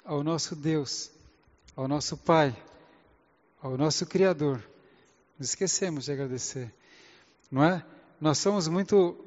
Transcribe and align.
ao 0.04 0.24
nosso 0.24 0.56
Deus, 0.56 1.12
ao 1.76 1.88
nosso 1.88 2.18
Pai, 2.18 2.56
ao 3.62 3.78
nosso 3.78 4.08
Criador. 4.08 4.64
Nos 5.38 5.50
esquecemos 5.50 6.06
de 6.06 6.14
agradecer, 6.14 6.74
não 7.52 7.64
é? 7.64 7.86
Nós 8.20 8.40
somos 8.40 8.68
muito 8.68 9.24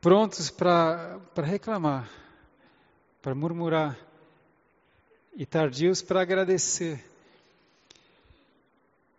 prontos 0.00 0.50
para 0.50 1.20
reclamar, 1.36 2.10
para 3.22 3.34
murmurar 3.34 3.98
e 5.34 5.46
tardios 5.46 6.02
para 6.02 6.20
agradecer. 6.20 7.02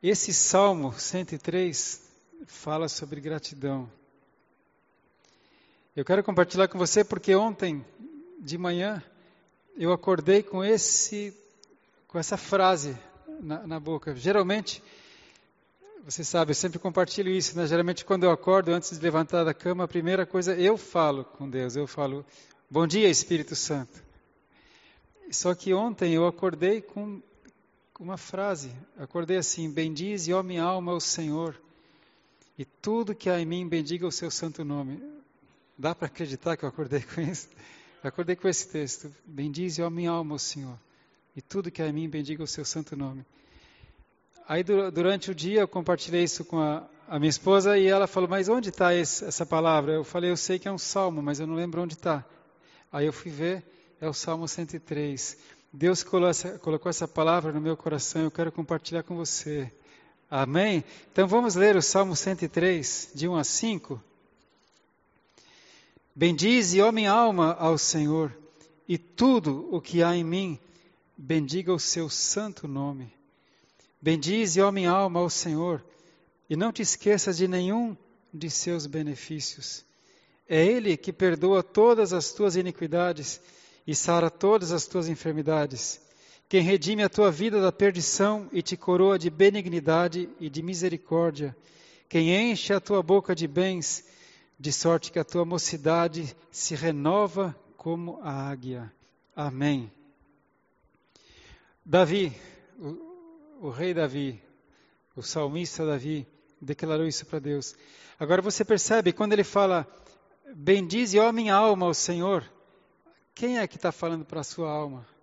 Esse 0.03 0.31
Salmo 0.31 0.93
103 0.93 2.04
fala 2.47 2.87
sobre 2.87 3.19
gratidão. 3.19 3.89
Eu 5.95 6.03
quero 6.03 6.23
compartilhar 6.23 6.67
com 6.67 6.77
você 6.77 7.03
porque 7.03 7.35
ontem 7.35 7.85
de 8.39 8.57
manhã 8.57 9.01
eu 9.77 9.91
acordei 9.91 10.43
com 10.43 10.63
esse 10.63 11.33
com 12.07 12.19
essa 12.19 12.37
frase 12.37 12.97
na, 13.41 13.65
na 13.67 13.79
boca. 13.79 14.15
Geralmente, 14.15 14.81
você 16.05 16.23
sabe, 16.23 16.51
eu 16.51 16.55
sempre 16.55 16.79
compartilho 16.79 17.31
isso, 17.31 17.57
né? 17.57 17.65
Geralmente 17.67 18.05
quando 18.05 18.23
eu 18.23 18.31
acordo 18.31 18.71
antes 18.71 18.97
de 18.97 19.03
levantar 19.03 19.43
da 19.43 19.53
cama, 19.53 19.83
a 19.83 19.87
primeira 19.87 20.25
coisa 20.25 20.55
eu 20.55 20.77
falo 20.77 21.23
com 21.23 21.49
Deus, 21.49 21.75
eu 21.75 21.87
falo: 21.87 22.25
"Bom 22.69 22.85
dia, 22.85 23.09
Espírito 23.09 23.55
Santo". 23.55 24.03
Só 25.31 25.55
que 25.55 25.73
ontem 25.73 26.13
eu 26.13 26.27
acordei 26.27 26.81
com 26.81 27.21
uma 27.99 28.17
frase, 28.17 28.71
acordei 28.97 29.37
assim: 29.37 29.69
"Bendize, 29.69 30.31
ó 30.33 30.43
minha 30.43 30.63
alma, 30.63 30.93
o 30.93 31.01
Senhor, 31.01 31.59
e 32.57 32.63
tudo 32.63 33.15
que 33.15 33.29
há 33.29 33.39
em 33.39 33.45
mim 33.45 33.67
bendiga 33.67 34.07
o 34.07 34.11
seu 34.11 34.31
santo 34.31 34.63
nome. 34.63 35.01
Dá 35.77 35.93
para 35.93 36.07
acreditar 36.07 36.55
que 36.55 36.63
eu 36.63 36.69
acordei 36.69 37.01
com 37.01 37.21
isso? 37.21 37.49
Eu 38.03 38.09
acordei 38.09 38.35
com 38.35 38.47
esse 38.47 38.67
texto. 38.69 39.11
Bendize, 39.25 39.81
ó 39.81 39.89
minha 39.89 40.11
alma, 40.11 40.35
o 40.35 40.39
Senhor. 40.39 40.77
E 41.35 41.41
tudo 41.41 41.69
que 41.69 41.81
há 41.81 41.87
em 41.87 41.93
mim 41.93 42.09
bendiga 42.09 42.43
o 42.43 42.47
seu 42.47 42.63
santo 42.63 42.95
nome. 42.95 43.25
Aí 44.47 44.63
durante 44.63 45.31
o 45.31 45.35
dia 45.35 45.61
eu 45.61 45.67
compartilhei 45.67 46.23
isso 46.23 46.45
com 46.45 46.59
a, 46.59 46.87
a 47.07 47.17
minha 47.17 47.29
esposa 47.29 47.77
e 47.77 47.87
ela 47.87 48.05
falou, 48.07 48.29
mas 48.29 48.47
onde 48.47 48.69
está 48.69 48.93
essa 48.93 49.45
palavra? 49.45 49.93
Eu 49.93 50.03
falei, 50.03 50.29
eu 50.29 50.37
sei 50.37 50.59
que 50.59 50.67
é 50.67 50.71
um 50.71 50.77
salmo, 50.77 51.21
mas 51.21 51.39
eu 51.39 51.47
não 51.47 51.55
lembro 51.55 51.81
onde 51.81 51.95
está. 51.95 52.23
Aí 52.91 53.05
eu 53.05 53.11
fui 53.11 53.31
ver, 53.31 53.63
é 53.99 54.07
o 54.07 54.13
Salmo 54.13 54.47
103. 54.47 55.37
Deus 55.73 56.03
colocou 56.03 56.29
essa, 56.29 56.59
colocou 56.59 56.89
essa 56.89 57.07
palavra 57.07 57.51
no 57.51 57.59
meu 57.59 57.75
coração, 57.75 58.21
eu 58.21 58.31
quero 58.31 58.51
compartilhar 58.51 59.03
com 59.03 59.15
você. 59.15 59.69
Amém? 60.29 60.83
Então 61.11 61.27
vamos 61.27 61.55
ler 61.55 61.75
o 61.75 61.81
Salmo 61.81 62.15
103, 62.15 63.11
de 63.13 63.27
1 63.27 63.35
a 63.35 63.43
5. 63.43 64.01
Bendize, 66.15 66.81
ó 66.81 66.91
minha 66.91 67.11
alma, 67.11 67.53
ao 67.59 67.77
Senhor, 67.77 68.35
e 68.87 68.97
tudo 68.97 69.69
o 69.71 69.79
que 69.79 70.01
há 70.01 70.15
em 70.15 70.23
mim, 70.23 70.59
bendiga 71.15 71.73
o 71.73 71.79
seu 71.79 72.09
santo 72.09 72.67
nome. 72.67 73.13
Bendize, 74.01 74.61
ó 74.61 74.71
minha 74.71 74.91
alma, 74.91 75.19
ao 75.19 75.29
Senhor, 75.29 75.83
e 76.49 76.55
não 76.55 76.71
te 76.71 76.81
esqueças 76.81 77.37
de 77.37 77.47
nenhum 77.47 77.95
de 78.33 78.49
seus 78.49 78.85
benefícios. 78.85 79.85
É 80.47 80.63
Ele 80.63 80.97
que 80.97 81.13
perdoa 81.13 81.61
todas 81.61 82.13
as 82.13 82.31
tuas 82.31 82.55
iniquidades 82.55 83.41
e 83.85 83.93
sara 83.95 84.29
todas 84.29 84.71
as 84.71 84.87
tuas 84.87 85.07
enfermidades 85.07 85.99
quem 86.47 86.61
redime 86.61 87.03
a 87.03 87.09
tua 87.09 87.31
vida 87.31 87.59
da 87.59 87.71
perdição 87.71 88.47
e 88.51 88.61
te 88.61 88.77
coroa 88.77 89.17
de 89.17 89.29
benignidade 89.29 90.29
e 90.39 90.49
de 90.49 90.61
misericórdia, 90.61 91.55
quem 92.07 92.51
enche 92.51 92.71
a 92.71 92.79
tua 92.79 93.01
boca 93.01 93.33
de 93.33 93.47
bens, 93.47 94.07
de 94.59 94.71
sorte 94.71 95.11
que 95.11 95.19
a 95.19 95.23
tua 95.23 95.43
mocidade 95.43 96.35
se 96.51 96.75
renova 96.75 97.55
como 97.75 98.19
a 98.21 98.49
águia. 98.49 98.93
Amém. 99.35 99.91
Davi, 101.83 102.31
o, 102.79 103.67
o 103.67 103.69
rei 103.69 103.93
Davi, 103.93 104.41
o 105.15 105.23
salmista 105.23 105.85
Davi, 105.85 106.27
declarou 106.61 107.07
isso 107.07 107.25
para 107.25 107.39
Deus. 107.39 107.75
Agora 108.19 108.41
você 108.41 108.63
percebe, 108.63 109.11
quando 109.11 109.33
ele 109.33 109.43
fala, 109.43 109.87
bendize, 110.55 111.19
ó 111.19 111.31
minha 111.31 111.55
alma, 111.55 111.87
ao 111.87 111.93
Senhor, 111.93 112.49
quem 113.33 113.57
é 113.57 113.67
que 113.67 113.75
está 113.75 113.91
falando 113.91 114.23
para 114.23 114.41
a 114.41 114.43
sua 114.43 114.69
alma? 114.69 115.14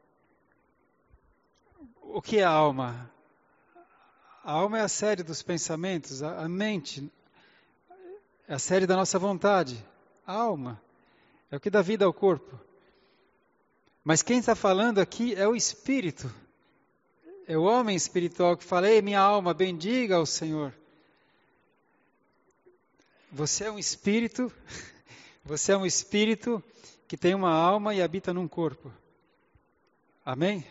O 2.12 2.21
que 2.21 2.39
é 2.39 2.45
alma? 2.45 3.11
A 4.45 4.53
alma 4.53 4.78
é 4.78 4.83
a 4.83 4.89
série 4.89 5.23
dos 5.23 5.43
pensamentos, 5.43 6.23
a, 6.23 6.43
a 6.43 6.49
mente, 6.49 7.11
é 8.47 8.55
a 8.55 8.59
série 8.59 8.87
da 8.87 8.97
nossa 8.97 9.19
vontade. 9.19 9.83
A 10.27 10.34
alma 10.34 10.81
é 11.50 11.56
o 11.56 11.61
que 11.61 11.71
dá 11.71 11.81
vida 11.81 12.05
ao 12.05 12.12
corpo. 12.12 12.59
Mas 14.05 14.23
quem 14.23 14.39
está 14.39 14.55
falando 14.55 15.00
aqui 15.00 15.34
é 15.34 15.47
o 15.47 15.56
Espírito. 15.56 16.33
É 17.47 17.56
o 17.56 17.62
homem 17.62 17.97
espiritual 17.97 18.56
que 18.56 18.65
fala: 18.65 18.89
Ei, 18.89 19.00
minha 19.00 19.21
alma, 19.21 19.55
bendiga 19.55 20.17
ao 20.17 20.27
Senhor. 20.27 20.73
Você 23.31 23.65
é 23.65 23.71
um 23.71 23.79
espírito, 23.79 24.53
você 25.44 25.73
é 25.73 25.77
um 25.77 25.87
espírito 25.87 26.62
que 27.09 27.17
tem 27.17 27.34
uma 27.34 27.53
alma 27.53 27.94
e 27.94 28.03
habita 28.03 28.33
num 28.33 28.47
corpo. 28.47 28.93
Amém? 30.25 30.65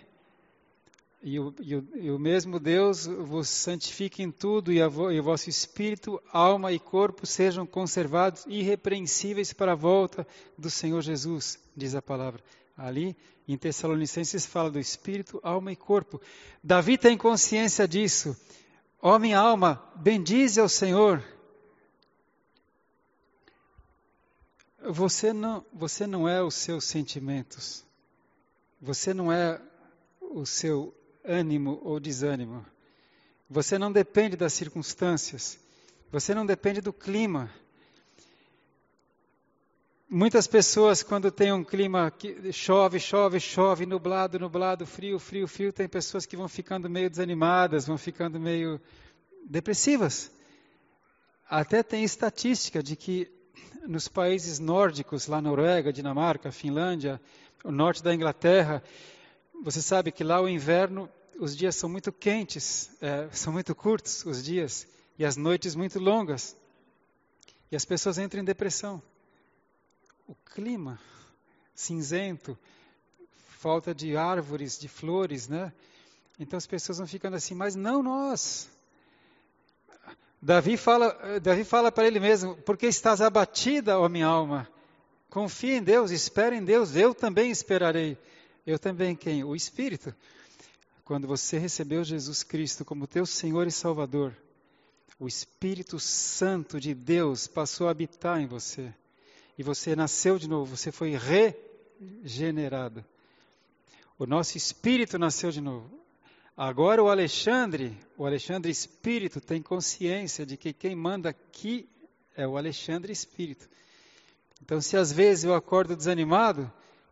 E 1.24 1.40
o, 1.40 1.54
e, 1.60 1.76
o, 1.76 1.88
e 1.96 2.12
o, 2.12 2.18
mesmo 2.18 2.60
Deus 2.60 3.06
vos 3.06 3.48
santifique 3.48 4.24
em 4.24 4.32
tudo, 4.32 4.74
e, 4.74 4.86
vo, 4.88 5.12
e, 5.12 5.20
o 5.20 5.24
vosso 5.24 5.50
espírito, 5.50 6.20
alma 6.34 6.72
e 6.72 6.80
corpo 6.80 7.28
sejam 7.28 7.66
conservados 7.66 8.44
irrepreensíveis 8.48 9.54
para 9.54 9.74
a 9.74 9.76
volta 9.76 10.26
do 10.58 10.70
Senhor 10.70 11.00
Jesus, 11.02 11.60
diz 11.78 11.94
a 11.94 12.02
palavra. 12.02 12.44
Ali 12.76 13.16
em 13.48 13.56
Tessalonicenses 13.56 14.48
fala 14.48 14.72
do 14.72 14.80
espírito, 14.80 15.40
alma 15.44 15.72
e 15.72 15.76
corpo. 15.76 16.20
Davi 16.64 16.98
tem 16.98 17.16
consciência 17.16 17.88
disso. 17.88 18.36
Minha 19.20 19.40
alma, 19.40 19.84
bendize 19.96 20.60
ao 20.60 20.70
Senhor. 20.70 21.24
Você 24.84 25.32
não, 25.34 25.64
você 25.72 26.08
não 26.08 26.28
é 26.28 26.42
os 26.42 26.56
seus 26.56 26.86
sentimentos. 26.86 27.86
Você 28.82 29.14
não 29.14 29.32
é 29.32 29.62
o 30.20 30.46
seu 30.46 30.96
ânimo 31.24 31.80
ou 31.84 32.00
desânimo. 32.00 32.66
Você 33.50 33.78
não 33.78 33.92
depende 33.92 34.36
das 34.38 34.54
circunstâncias. 34.54 35.60
Você 36.12 36.34
não 36.34 36.46
depende 36.46 36.82
do 36.82 36.94
clima. 36.94 37.50
Muitas 40.10 40.46
pessoas, 40.46 41.02
quando 41.02 41.32
tem 41.32 41.54
um 41.54 41.64
clima 41.64 42.12
que 42.12 42.52
chove, 42.52 43.00
chove, 43.00 43.40
chove, 43.40 43.86
nublado, 43.86 44.38
nublado, 44.38 44.86
frio, 44.86 45.18
frio, 45.18 45.48
frio, 45.48 45.72
tem 45.72 45.88
pessoas 45.88 46.26
que 46.26 46.36
vão 46.36 46.50
ficando 46.50 46.90
meio 46.90 47.10
desanimadas, 47.10 47.88
vão 47.88 47.98
ficando 47.98 48.40
meio 48.40 48.80
depressivas. 49.46 50.30
Até 51.50 51.82
tem 51.82 52.04
estatística 52.04 52.84
de 52.84 52.96
que 52.96 53.32
nos 53.88 54.08
países 54.08 54.60
nórdicos, 54.60 55.28
lá 55.28 55.42
Noruega, 55.42 55.94
Dinamarca, 55.94 56.52
Finlândia, 56.52 57.20
o 57.64 57.72
norte 57.72 58.04
da 58.04 58.14
Inglaterra, 58.14 58.84
você 59.62 59.82
sabe 59.82 60.12
que 60.12 60.24
lá 60.24 60.42
o 60.42 60.50
inverno, 60.50 61.10
os 61.40 61.56
dias 61.56 61.76
são 61.76 61.90
muito 61.90 62.12
quentes, 62.12 62.92
é, 63.02 63.30
são 63.32 63.54
muito 63.54 63.74
curtos 63.76 64.26
os 64.26 64.44
dias, 64.44 64.88
e 65.18 65.26
as 65.26 65.38
noites 65.38 65.76
muito 65.76 66.00
longas. 66.00 66.56
E 67.72 67.76
as 67.76 67.86
pessoas 67.86 68.18
entram 68.18 68.42
em 68.42 68.46
depressão. 68.46 69.02
O 70.28 70.36
clima 70.36 71.00
cinzento, 71.82 72.58
falta 73.60 73.94
de 73.94 74.16
árvores, 74.16 74.78
de 74.78 74.88
flores, 74.88 75.48
né? 75.48 75.74
Então 76.40 76.58
as 76.58 76.68
pessoas 76.68 76.98
vão 76.98 77.08
ficando 77.08 77.36
assim, 77.36 77.56
mas 77.56 77.76
não 77.76 78.04
nós. 78.04 78.70
Davi 80.42 80.76
fala, 80.76 81.40
Davi 81.40 81.64
fala 81.64 81.92
para 81.92 82.08
ele 82.08 82.20
mesmo, 82.20 82.56
porque 82.58 82.88
estás 82.88 83.22
abatida, 83.22 84.00
ó 84.00 84.10
minha 84.10 84.26
alma. 84.26 84.68
Confia 85.30 85.78
em 85.78 85.84
Deus, 85.84 86.12
espera 86.12 86.56
em 86.56 86.64
Deus, 86.64 86.96
eu 86.96 87.14
também 87.14 87.52
esperarei. 87.52 88.18
Eu 88.66 88.78
também 88.78 89.16
quem? 89.16 89.44
O 89.44 89.56
Espírito. 89.56 90.14
Quando 91.04 91.28
você 91.28 91.58
recebeu 91.58 92.04
Jesus 92.04 92.44
Cristo 92.44 92.86
como 92.86 93.08
teu 93.08 93.26
Senhor 93.26 93.68
e 93.68 93.72
Salvador, 93.72 94.36
o 95.20 95.28
Espírito 95.28 96.00
Santo 96.00 96.80
de 96.80 96.94
Deus 96.94 97.48
passou 97.48 97.88
a 97.88 97.92
habitar 97.92 98.40
em 98.40 98.48
você. 98.48 98.94
E 99.58 99.64
você 99.64 99.96
nasceu 99.96 100.40
de 100.40 100.48
novo, 100.48 100.78
você 100.78 100.92
foi 100.92 101.16
regenerado. 102.00 103.04
O 104.18 104.26
nosso 104.26 104.58
espírito 104.58 105.18
nasceu 105.18 105.52
de 105.52 105.62
novo. 105.62 105.90
Agora 106.56 107.04
o 107.04 107.10
Alexandre, 107.10 107.98
o 108.18 108.26
Alexandre 108.26 108.72
Espírito, 108.72 109.42
tem 109.42 109.62
consciência 109.62 110.46
de 110.46 110.58
que 110.58 110.74
quem 110.74 110.96
manda 110.96 111.30
aqui 111.30 111.90
é 112.36 112.48
o 112.48 112.58
Alexandre 112.58 113.12
Espírito. 113.12 113.68
Então, 114.62 114.80
se 114.80 114.96
às 114.96 115.12
vezes 115.12 115.44
eu 115.44 115.56
acordo 115.56 115.96
desanimado, 115.96 116.72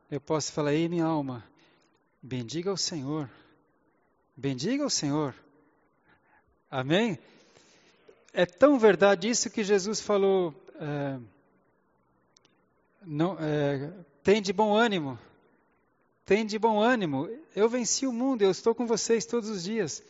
eu 0.10 0.20
posso 0.20 0.52
falar: 0.52 0.74
Ei, 0.74 0.90
minha 0.90 1.06
alma, 1.06 1.44
bendiga 2.22 2.72
o 2.72 2.78
Senhor. 2.78 3.30
Bendiga 4.36 4.86
o 4.86 4.90
Senhor. 4.90 5.36
Amém? 6.72 7.20
É 8.34 8.46
tão 8.46 8.80
verdade 8.80 9.30
isso 9.30 9.50
que 9.50 9.64
Jesus 9.64 10.00
falou. 10.00 10.54
É, 10.76 11.20
não, 13.06 13.38
é, 13.40 13.92
tem 14.24 14.42
de 14.42 14.54
bom 14.54 14.76
ânimo. 14.76 15.20
Tem 16.26 16.46
de 16.46 16.60
bom 16.60 16.80
ânimo. 16.80 17.28
Eu 17.56 17.68
venci 17.68 18.06
o 18.06 18.14
mundo, 18.14 18.44
eu 18.44 18.52
estou 18.52 18.76
com 18.76 18.86
vocês 18.86 19.26
todos 19.26 19.50
os 19.50 19.64
dias. 19.64 20.04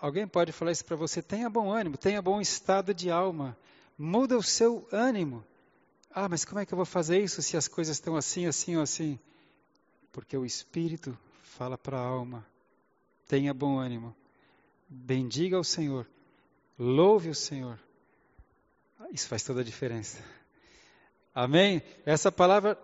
Alguém 0.00 0.26
pode 0.26 0.52
falar 0.52 0.72
isso 0.72 0.84
para 0.84 0.96
você? 0.96 1.20
Tenha 1.20 1.50
bom 1.50 1.70
ânimo, 1.70 1.96
tenha 1.96 2.22
bom 2.22 2.40
estado 2.40 2.94
de 2.94 3.10
alma. 3.10 3.56
Muda 3.98 4.36
o 4.36 4.42
seu 4.42 4.86
ânimo. 4.92 5.44
Ah, 6.20 6.28
mas 6.28 6.44
como 6.44 6.58
é 6.58 6.66
que 6.66 6.74
eu 6.74 6.76
vou 6.76 6.84
fazer 6.84 7.22
isso 7.22 7.40
se 7.40 7.56
as 7.56 7.68
coisas 7.68 7.96
estão 7.96 8.16
assim, 8.16 8.44
assim 8.46 8.74
ou 8.74 8.82
assim? 8.82 9.20
Porque 10.10 10.36
o 10.36 10.44
Espírito 10.44 11.16
fala 11.44 11.78
para 11.78 11.96
a 11.96 12.04
alma. 12.04 12.44
Tenha 13.28 13.54
bom 13.54 13.78
ânimo. 13.78 14.12
Bendiga 14.88 15.56
o 15.60 15.62
Senhor. 15.62 16.08
Louve 16.76 17.28
o 17.28 17.34
Senhor. 17.36 17.78
Isso 19.12 19.28
faz 19.28 19.44
toda 19.44 19.60
a 19.60 19.64
diferença. 19.64 20.18
Amém? 21.32 21.80
Essa 22.04 22.32
palavra 22.32 22.76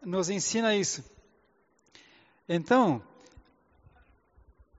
nos 0.00 0.30
ensina 0.30 0.74
isso. 0.74 1.04
Então, 2.48 3.02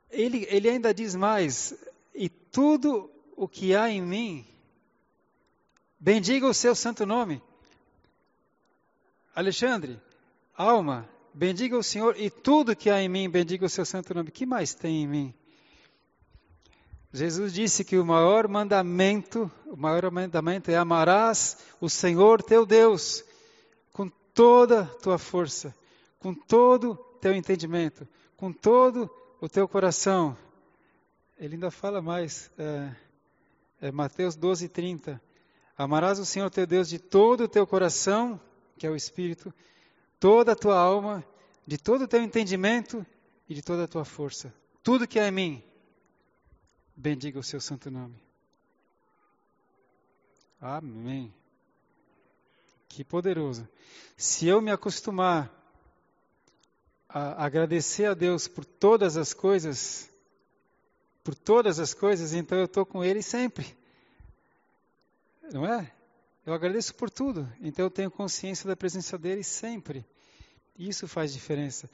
ele, 0.10 0.48
ele 0.50 0.68
ainda 0.68 0.92
diz 0.96 1.14
mais: 1.14 1.76
e 2.16 2.28
tudo 2.28 3.08
o 3.36 3.48
que 3.48 3.76
há 3.76 3.88
em 3.88 4.02
mim, 4.02 4.48
bendiga 6.00 6.48
o 6.48 6.56
seu 6.56 6.74
santo 6.74 7.06
nome. 7.06 7.40
Alexandre, 9.39 9.97
alma, 10.53 11.07
bendiga 11.33 11.77
o 11.77 11.81
Senhor, 11.81 12.13
e 12.19 12.30
tudo 12.30 12.75
que 12.75 12.89
há 12.89 13.01
em 13.01 13.07
mim, 13.07 13.30
bendiga 13.30 13.65
o 13.65 13.69
seu 13.69 13.86
santo 13.86 14.13
nome. 14.13 14.31
que 14.31 14.45
mais 14.45 14.74
tem 14.74 15.03
em 15.03 15.07
mim? 15.07 15.33
Jesus 17.13 17.53
disse 17.53 17.86
que 17.86 17.97
o 17.97 18.06
maior 18.06 18.50
mandamento, 18.50 19.50
o 19.65 19.77
maior 19.77 20.12
mandamento 20.12 20.69
é 20.69 20.75
amarás 20.75 21.57
o 21.80 21.89
Senhor 21.89 22.44
teu 22.44 22.65
Deus 22.65 23.24
com 23.94 24.09
toda 24.33 24.83
tua 24.86 25.18
força, 25.18 25.74
com 26.19 26.33
todo 26.33 26.95
teu 27.21 27.33
entendimento, 27.33 28.06
com 28.36 28.51
todo 28.51 29.09
o 29.39 29.47
teu 29.47 29.69
coração. 29.69 30.38
Ele 31.39 31.53
ainda 31.53 31.71
fala 31.71 32.01
mais, 32.01 32.51
é, 32.57 32.91
é 33.83 33.89
Mateus 33.89 34.36
12, 34.36 34.68
30. 34.68 35.21
Amarás 35.77 36.19
o 36.19 36.25
Senhor 36.25 36.50
teu 36.50 36.68
Deus 36.68 36.89
de 36.89 37.00
todo 37.00 37.45
o 37.45 37.47
teu 37.47 37.65
coração, 37.65 38.38
que 38.80 38.88
é 38.88 38.90
o 38.90 38.96
Espírito, 38.96 39.54
toda 40.20 40.54
a 40.54 40.56
tua 40.56 40.80
alma, 40.80 41.24
de 41.68 41.78
todo 41.78 42.04
o 42.04 42.08
teu 42.08 42.24
entendimento 42.24 43.06
e 43.48 43.54
de 43.54 43.62
toda 43.62 43.84
a 43.84 43.88
tua 43.88 44.06
força. 44.06 44.54
Tudo 44.81 45.08
que 45.08 45.20
é 45.20 45.28
em 45.28 45.31
mim, 45.31 45.64
bendiga 46.96 47.38
o 47.38 47.44
seu 47.44 47.60
santo 47.60 47.92
nome. 47.92 48.16
Amém. 50.62 51.34
Que 52.88 53.04
poderoso. 53.04 53.68
Se 54.16 54.48
eu 54.48 54.62
me 54.62 54.72
acostumar 54.72 55.54
a 57.08 57.46
agradecer 57.46 58.06
a 58.06 58.14
Deus 58.14 58.48
por 58.48 58.64
todas 58.64 59.18
as 59.18 59.34
coisas, 59.34 60.10
por 61.24 61.36
todas 61.36 61.80
as 61.80 61.94
coisas, 61.94 62.34
então 62.34 62.58
eu 62.58 62.66
estou 62.66 62.86
com 62.86 63.04
Ele 63.04 63.22
sempre. 63.22 63.78
Não 65.52 65.66
é? 65.66 65.92
Eu 66.50 66.56
agradeço 66.56 66.96
por 66.96 67.12
tudo, 67.12 67.48
então 67.62 67.86
eu 67.86 67.92
tenho 67.92 68.10
consciência 68.10 68.68
da 68.68 68.75
presença 68.75 69.19
dele 69.19 69.44
sempre. 69.44 70.04
Isso 70.75 71.07
faz 71.07 71.31
diferença. 71.31 71.88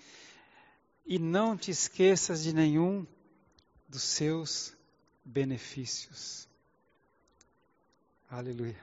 E 1.05 1.19
não 1.19 1.57
te 1.57 1.71
esqueças 1.71 2.41
de 2.41 2.53
nenhum 2.53 3.05
dos 3.85 4.01
seus 4.01 4.73
benefícios. 5.25 6.47
Aleluia. 8.29 8.79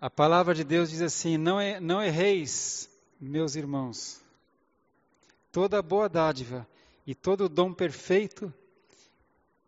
A 0.00 0.10
palavra 0.10 0.56
de 0.56 0.64
Deus 0.64 0.90
diz 0.90 1.00
assim: 1.00 1.36
não, 1.36 1.60
é, 1.60 1.78
não 1.78 2.02
erreis, 2.02 2.90
meus 3.20 3.54
irmãos. 3.54 4.20
Toda 5.52 5.80
boa 5.80 6.08
dádiva 6.08 6.66
e 7.06 7.14
todo 7.14 7.48
dom 7.48 7.72
perfeito 7.72 8.52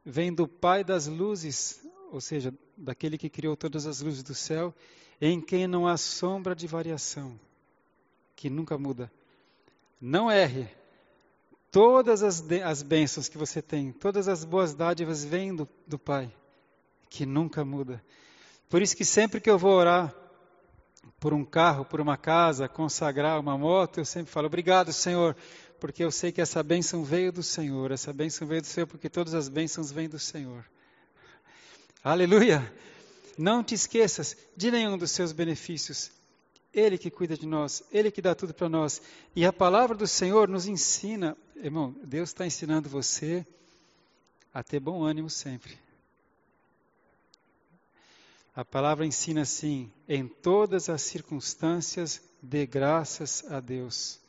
vem 0.04 0.34
do 0.34 0.48
Pai 0.48 0.82
das 0.82 1.06
luzes, 1.06 1.83
ou 2.14 2.20
seja, 2.20 2.54
daquele 2.76 3.18
que 3.18 3.28
criou 3.28 3.56
todas 3.56 3.86
as 3.86 4.00
luzes 4.00 4.22
do 4.22 4.34
céu, 4.34 4.74
em 5.20 5.40
quem 5.40 5.66
não 5.66 5.86
há 5.86 5.96
sombra 5.96 6.54
de 6.54 6.66
variação, 6.66 7.38
que 8.36 8.48
nunca 8.48 8.78
muda. 8.78 9.10
Não 10.00 10.30
erre, 10.30 10.68
Todas 11.74 12.22
as, 12.22 12.40
as 12.64 12.82
bênçãos 12.84 13.28
que 13.28 13.36
você 13.36 13.60
tem, 13.60 13.90
todas 13.90 14.28
as 14.28 14.44
boas 14.44 14.74
dádivas 14.74 15.24
vêm 15.24 15.52
do, 15.52 15.68
do 15.84 15.98
Pai, 15.98 16.32
que 17.10 17.26
nunca 17.26 17.64
muda. 17.64 18.00
Por 18.70 18.80
isso 18.80 18.96
que 18.96 19.04
sempre 19.04 19.40
que 19.40 19.50
eu 19.50 19.58
vou 19.58 19.72
orar 19.72 20.14
por 21.18 21.34
um 21.34 21.44
carro, 21.44 21.84
por 21.84 22.00
uma 22.00 22.16
casa, 22.16 22.68
consagrar 22.68 23.40
uma 23.40 23.58
moto, 23.58 23.98
eu 23.98 24.04
sempre 24.04 24.30
falo, 24.30 24.46
obrigado, 24.46 24.92
Senhor, 24.92 25.36
porque 25.80 26.04
eu 26.04 26.12
sei 26.12 26.30
que 26.30 26.40
essa 26.40 26.62
bênção 26.62 27.02
veio 27.02 27.32
do 27.32 27.42
Senhor, 27.42 27.90
essa 27.90 28.12
bênção 28.12 28.46
veio 28.46 28.60
do 28.60 28.68
Senhor, 28.68 28.86
porque 28.86 29.10
todas 29.10 29.34
as 29.34 29.48
bênçãos 29.48 29.90
vêm 29.90 30.08
do 30.08 30.20
Senhor. 30.20 30.64
Aleluia! 32.04 32.70
Não 33.38 33.64
te 33.64 33.74
esqueças 33.74 34.36
de 34.54 34.70
nenhum 34.70 34.98
dos 34.98 35.10
seus 35.10 35.32
benefícios. 35.32 36.10
Ele 36.70 36.98
que 36.98 37.10
cuida 37.10 37.34
de 37.34 37.46
nós, 37.46 37.82
Ele 37.90 38.10
que 38.10 38.20
dá 38.20 38.34
tudo 38.34 38.52
para 38.52 38.68
nós. 38.68 39.00
E 39.34 39.46
a 39.46 39.50
palavra 39.50 39.96
do 39.96 40.06
Senhor 40.06 40.46
nos 40.46 40.66
ensina, 40.66 41.34
irmão, 41.56 41.96
Deus 42.04 42.28
está 42.28 42.46
ensinando 42.46 42.90
você 42.90 43.46
a 44.52 44.62
ter 44.62 44.80
bom 44.80 45.02
ânimo 45.02 45.30
sempre. 45.30 45.78
A 48.54 48.66
palavra 48.66 49.06
ensina 49.06 49.40
assim: 49.40 49.90
em 50.06 50.28
todas 50.28 50.90
as 50.90 51.00
circunstâncias, 51.00 52.20
dê 52.42 52.66
graças 52.66 53.50
a 53.50 53.60
Deus, 53.60 54.20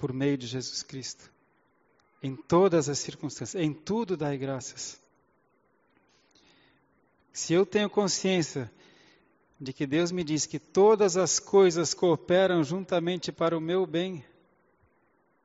por 0.00 0.12
meio 0.12 0.36
de 0.36 0.48
Jesus 0.48 0.82
Cristo. 0.82 1.30
Em 2.20 2.34
todas 2.34 2.88
as 2.88 2.98
circunstâncias, 2.98 3.62
em 3.62 3.72
tudo 3.72 4.16
dai 4.16 4.36
graças. 4.36 5.00
Se 7.32 7.54
eu 7.54 7.64
tenho 7.64 7.88
consciência 7.88 8.70
de 9.58 9.72
que 9.72 9.86
Deus 9.86 10.12
me 10.12 10.22
diz 10.22 10.44
que 10.44 10.58
todas 10.58 11.16
as 11.16 11.38
coisas 11.38 11.94
cooperam 11.94 12.62
juntamente 12.62 13.32
para 13.32 13.56
o 13.56 13.60
meu 13.60 13.86
bem, 13.86 14.24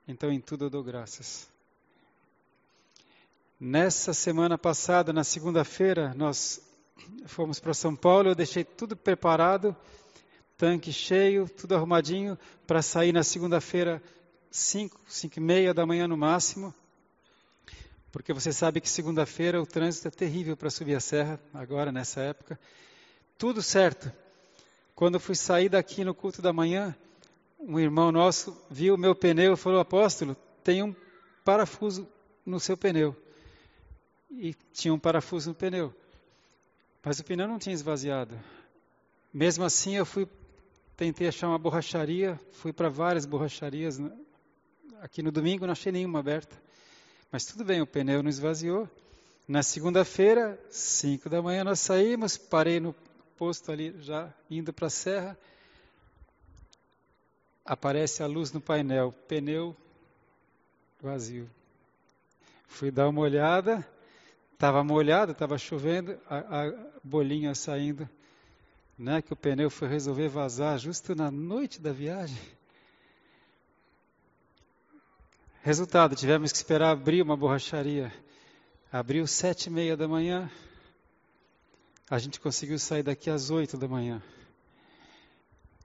então 0.07 0.31
em 0.31 0.41
tudo 0.41 0.65
eu 0.65 0.69
dou 0.69 0.83
graças. 0.83 1.47
Nessa 3.59 4.13
semana 4.13 4.57
passada, 4.57 5.13
na 5.13 5.23
segunda-feira, 5.23 6.13
nós 6.15 6.61
fomos 7.25 7.59
para 7.59 7.73
São 7.73 7.95
Paulo, 7.95 8.29
eu 8.29 8.35
deixei 8.35 8.63
tudo 8.63 8.95
preparado, 8.95 9.75
tanque 10.57 10.91
cheio, 10.91 11.47
tudo 11.47 11.75
arrumadinho, 11.75 12.37
para 12.65 12.81
sair 12.81 13.13
na 13.13 13.23
segunda-feira, 13.23 14.01
5, 14.51 14.99
5 15.07 15.37
e 15.37 15.41
meia 15.41 15.73
da 15.73 15.85
manhã 15.85 16.07
no 16.07 16.17
máximo, 16.17 16.73
porque 18.17 18.33
você 18.33 18.51
sabe 18.51 18.81
que 18.81 18.89
segunda-feira 18.89 19.61
o 19.61 19.65
trânsito 19.65 20.07
é 20.07 20.11
terrível 20.11 20.57
para 20.57 20.69
subir 20.69 20.95
a 20.95 20.99
serra, 20.99 21.39
agora, 21.53 21.91
nessa 21.91 22.21
época 22.21 22.59
tudo 23.37 23.61
certo. 23.61 24.11
Quando 24.95 25.15
eu 25.15 25.19
fui 25.19 25.35
sair 25.35 25.69
daqui 25.69 26.03
no 26.03 26.13
culto 26.13 26.41
da 26.41 26.51
manhã, 26.51 26.95
um 27.59 27.79
irmão 27.79 28.11
nosso 28.11 28.59
viu 28.69 28.95
o 28.95 28.97
meu 28.97 29.13
pneu 29.13 29.53
e 29.53 29.57
falou: 29.57 29.79
Apóstolo, 29.79 30.35
tem 30.63 30.81
um 30.81 30.95
parafuso 31.45 32.07
no 32.45 32.59
seu 32.59 32.75
pneu. 32.75 33.15
E 34.31 34.55
tinha 34.73 34.93
um 34.93 34.99
parafuso 34.99 35.49
no 35.49 35.55
pneu. 35.55 35.93
Mas 37.03 37.19
o 37.19 37.23
pneu 37.23 37.47
não 37.47 37.59
tinha 37.59 37.73
esvaziado. 37.73 38.37
Mesmo 39.31 39.63
assim, 39.63 39.95
eu 39.95 40.05
fui 40.05 40.27
tentei 40.95 41.27
achar 41.27 41.47
uma 41.47 41.59
borracharia, 41.59 42.39
fui 42.53 42.73
para 42.73 42.89
várias 42.89 43.25
borracharias. 43.25 43.99
Né? 43.99 44.11
Aqui 44.99 45.21
no 45.21 45.31
domingo 45.31 45.65
não 45.65 45.73
achei 45.73 45.91
nenhuma 45.91 46.19
aberta. 46.19 46.66
Mas 47.31 47.45
tudo 47.45 47.65
bem, 47.65 47.81
o 47.81 47.87
pneu 47.87 48.23
não 48.23 48.29
esvaziou. 48.29 48.89
Na 49.47 49.61
segunda-feira, 49.61 50.59
5 50.69 51.29
da 51.29 51.41
manhã, 51.41 51.63
nós 51.63 51.79
saímos, 51.79 52.37
parei 52.37 52.79
no 52.79 52.95
posto 53.37 53.71
ali, 53.71 53.95
já 54.01 54.33
indo 54.49 54.71
para 54.71 54.87
a 54.87 54.89
serra. 54.89 55.37
Aparece 57.65 58.23
a 58.23 58.27
luz 58.27 58.51
no 58.51 58.61
painel, 58.61 59.13
pneu 59.27 59.75
vazio. 61.01 61.49
Fui 62.67 62.91
dar 62.91 63.09
uma 63.09 63.21
olhada, 63.21 63.85
estava 64.53 64.83
molhado, 64.83 65.33
estava 65.33 65.57
chovendo, 65.57 66.17
a, 66.29 66.65
a, 66.65 66.73
bolinha 67.03 67.53
saindo, 67.53 68.09
né, 68.97 69.21
que 69.21 69.33
o 69.33 69.35
pneu 69.35 69.69
foi 69.69 69.87
resolver 69.87 70.29
vazar 70.29 70.79
justo 70.79 71.13
na 71.13 71.29
noite 71.29 71.79
da 71.79 71.91
viagem. 71.91 72.37
Resultado, 75.67 76.15
tivemos 76.15 76.53
que 76.53 76.57
esperar 76.59 76.91
abrir 76.91 77.21
uma 77.21 77.35
borracharia. 77.35 78.09
Abriu 78.89 79.27
sete 79.27 79.65
e 79.65 79.69
meia 79.69 79.97
da 79.97 80.07
manhã, 80.07 80.49
a 82.09 82.17
gente 82.17 82.39
conseguiu 82.39 82.79
sair 82.79 83.03
daqui 83.03 83.29
às 83.29 83.49
oito 83.49 83.75
da 83.75 83.85
manhã. 83.85 84.23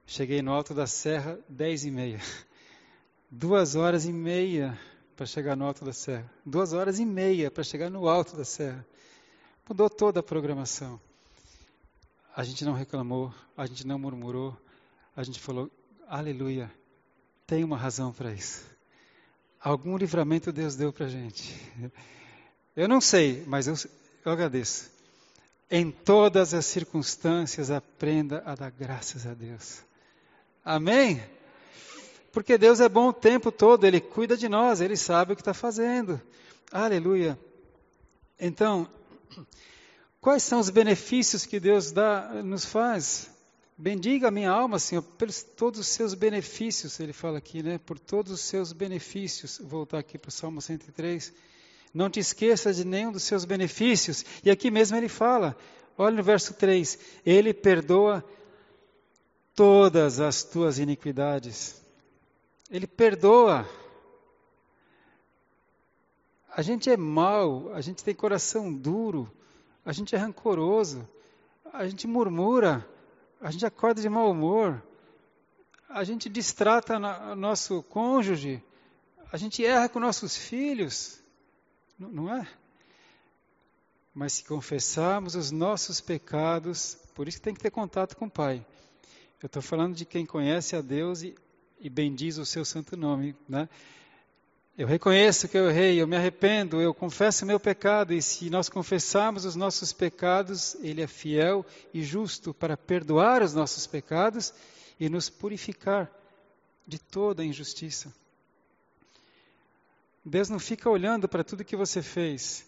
Cheguei 0.07 0.41
no 0.41 0.53
alto 0.53 0.73
da 0.73 0.87
serra 0.87 1.37
dez 1.49 1.83
e 1.83 1.91
meia. 1.91 2.21
Duas 3.29 3.75
horas 3.75 4.05
e 4.05 4.13
meia 4.13 4.79
para 5.17 5.25
chegar 5.25 5.57
no 5.57 5.65
alto 5.65 5.83
da 5.83 5.91
serra. 5.91 6.31
Duas 6.45 6.71
horas 6.71 6.97
e 6.97 7.05
meia 7.05 7.51
para 7.51 7.65
chegar 7.65 7.89
no 7.89 8.07
alto 8.07 8.37
da 8.37 8.45
serra. 8.45 8.87
Mudou 9.67 9.89
toda 9.89 10.21
a 10.21 10.23
programação. 10.23 10.97
A 12.33 12.41
gente 12.45 12.63
não 12.63 12.71
reclamou, 12.71 13.35
a 13.57 13.65
gente 13.65 13.85
não 13.85 13.99
murmurou, 13.99 14.57
a 15.13 15.23
gente 15.23 15.41
falou: 15.41 15.69
Aleluia, 16.07 16.71
tem 17.45 17.65
uma 17.65 17.75
razão 17.75 18.13
para 18.13 18.31
isso. 18.31 18.72
Algum 19.63 19.95
livramento 19.95 20.51
Deus 20.51 20.75
deu 20.75 20.91
para 20.91 21.05
a 21.05 21.09
gente. 21.09 21.55
Eu 22.75 22.85
não 22.85 22.99
sei, 22.99 23.45
mas 23.47 23.65
eu, 23.65 23.75
eu 24.25 24.31
agradeço. 24.33 24.91
Em 25.71 25.89
todas 25.89 26.53
as 26.53 26.65
circunstâncias, 26.65 27.71
aprenda 27.71 28.43
a 28.45 28.55
dar 28.55 28.71
graças 28.71 29.25
a 29.25 29.33
Deus. 29.33 29.81
Amém? 30.65 31.23
Porque 32.33 32.57
Deus 32.57 32.81
é 32.81 32.89
bom 32.89 33.07
o 33.07 33.13
tempo 33.13 33.53
todo, 33.53 33.85
Ele 33.85 34.01
cuida 34.01 34.35
de 34.35 34.49
nós, 34.49 34.81
Ele 34.81 34.97
sabe 34.97 35.31
o 35.31 35.35
que 35.35 35.41
está 35.41 35.53
fazendo. 35.53 36.19
Aleluia. 36.69 37.39
Então, 38.37 38.85
quais 40.19 40.43
são 40.43 40.59
os 40.59 40.69
benefícios 40.69 41.45
que 41.45 41.57
Deus 41.57 41.93
dá, 41.93 42.43
nos 42.43 42.65
faz? 42.65 43.32
Bendiga 43.77 44.27
a 44.27 44.31
minha 44.31 44.51
alma, 44.51 44.77
Senhor, 44.77 45.01
pelos 45.01 45.41
todos 45.41 45.79
os 45.79 45.87
seus 45.87 46.13
benefícios, 46.13 46.99
ele 46.99 47.11
fala 47.11 47.39
aqui, 47.39 47.63
né? 47.63 47.79
Por 47.79 47.97
todos 47.97 48.31
os 48.31 48.41
seus 48.41 48.71
benefícios. 48.71 49.57
Vou 49.57 49.79
voltar 49.79 49.97
aqui 49.97 50.17
para 50.17 50.29
o 50.29 50.31
Salmo 50.31 50.61
103. 50.61 51.33
Não 51.91 52.09
te 52.09 52.19
esqueças 52.19 52.77
de 52.77 52.85
nenhum 52.85 53.11
dos 53.11 53.23
seus 53.23 53.45
benefícios. 53.45 54.23
E 54.43 54.51
aqui 54.51 54.69
mesmo 54.69 54.95
ele 54.95 55.09
fala, 55.09 55.57
olha 55.97 56.15
no 56.15 56.23
verso 56.23 56.53
3: 56.53 56.99
Ele 57.25 57.51
perdoa 57.51 58.23
todas 59.55 60.19
as 60.19 60.43
tuas 60.43 60.77
iniquidades. 60.77 61.81
Ele 62.69 62.85
perdoa. 62.85 63.67
A 66.55 66.61
gente 66.61 66.91
é 66.91 66.97
mau, 66.97 67.73
a 67.73 67.81
gente 67.81 68.03
tem 68.03 68.13
coração 68.13 68.71
duro, 68.71 69.31
a 69.83 69.91
gente 69.91 70.15
é 70.15 70.17
rancoroso, 70.19 71.07
a 71.71 71.87
gente 71.87 72.05
murmura, 72.05 72.87
a 73.43 73.51
gente 73.51 73.65
acorda 73.65 74.01
de 74.01 74.09
mau 74.09 74.31
humor, 74.31 74.81
a 75.87 76.03
gente 76.03 76.27
distrata 76.29 76.97
o 76.97 77.35
nosso 77.35 77.83
cônjuge, 77.83 78.63
a 79.31 79.37
gente 79.37 79.63
erra 79.63 79.87
com 79.87 79.99
nossos 79.99 80.35
filhos, 80.35 81.21
não 81.99 82.33
é? 82.33 82.47
Mas 84.13 84.33
se 84.33 84.43
confessarmos 84.43 85.35
os 85.35 85.51
nossos 85.51 86.01
pecados, 86.01 86.97
por 87.13 87.27
isso 87.27 87.37
que 87.37 87.43
tem 87.43 87.53
que 87.53 87.61
ter 87.61 87.71
contato 87.71 88.15
com 88.17 88.25
o 88.25 88.31
Pai. 88.31 88.65
Eu 89.41 89.47
estou 89.47 89.61
falando 89.61 89.95
de 89.95 90.05
quem 90.05 90.25
conhece 90.25 90.75
a 90.75 90.81
Deus 90.81 91.21
e 91.21 91.35
e 91.83 91.89
bendiz 91.89 92.37
o 92.37 92.45
seu 92.45 92.63
santo 92.63 92.95
nome. 92.95 93.35
Né? 93.47 93.67
Eu 94.75 94.87
reconheço 94.87 95.47
que 95.47 95.55
eu 95.55 95.69
errei, 95.69 96.01
eu 96.01 96.07
me 96.07 96.15
arrependo, 96.15 96.81
eu 96.81 96.95
confesso 96.95 97.45
meu 97.45 97.59
pecado, 97.59 98.11
e 98.11 98.21
se 98.23 98.49
nós 98.49 98.69
confessarmos 98.69 99.45
os 99.45 99.55
nossos 99.55 99.93
pecados, 99.93 100.75
Ele 100.81 101.01
é 101.01 101.05
fiel 101.05 101.63
e 101.93 102.01
justo 102.01 102.55
para 102.55 102.75
perdoar 102.75 103.43
os 103.43 103.53
nossos 103.53 103.85
pecados 103.85 104.51
e 104.99 105.07
nos 105.09 105.29
purificar 105.29 106.11
de 106.87 106.97
toda 106.97 107.45
injustiça. 107.45 108.11
Deus 110.25 110.49
não 110.49 110.57
fica 110.57 110.89
olhando 110.89 111.27
para 111.27 111.43
tudo 111.43 111.63
que 111.63 111.75
você 111.75 112.01
fez. 112.01 112.65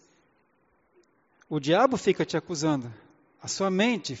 O 1.48 1.58
diabo 1.58 1.96
fica 1.96 2.24
te 2.24 2.36
acusando. 2.36 2.92
A 3.42 3.48
sua 3.48 3.70
mente 3.70 4.16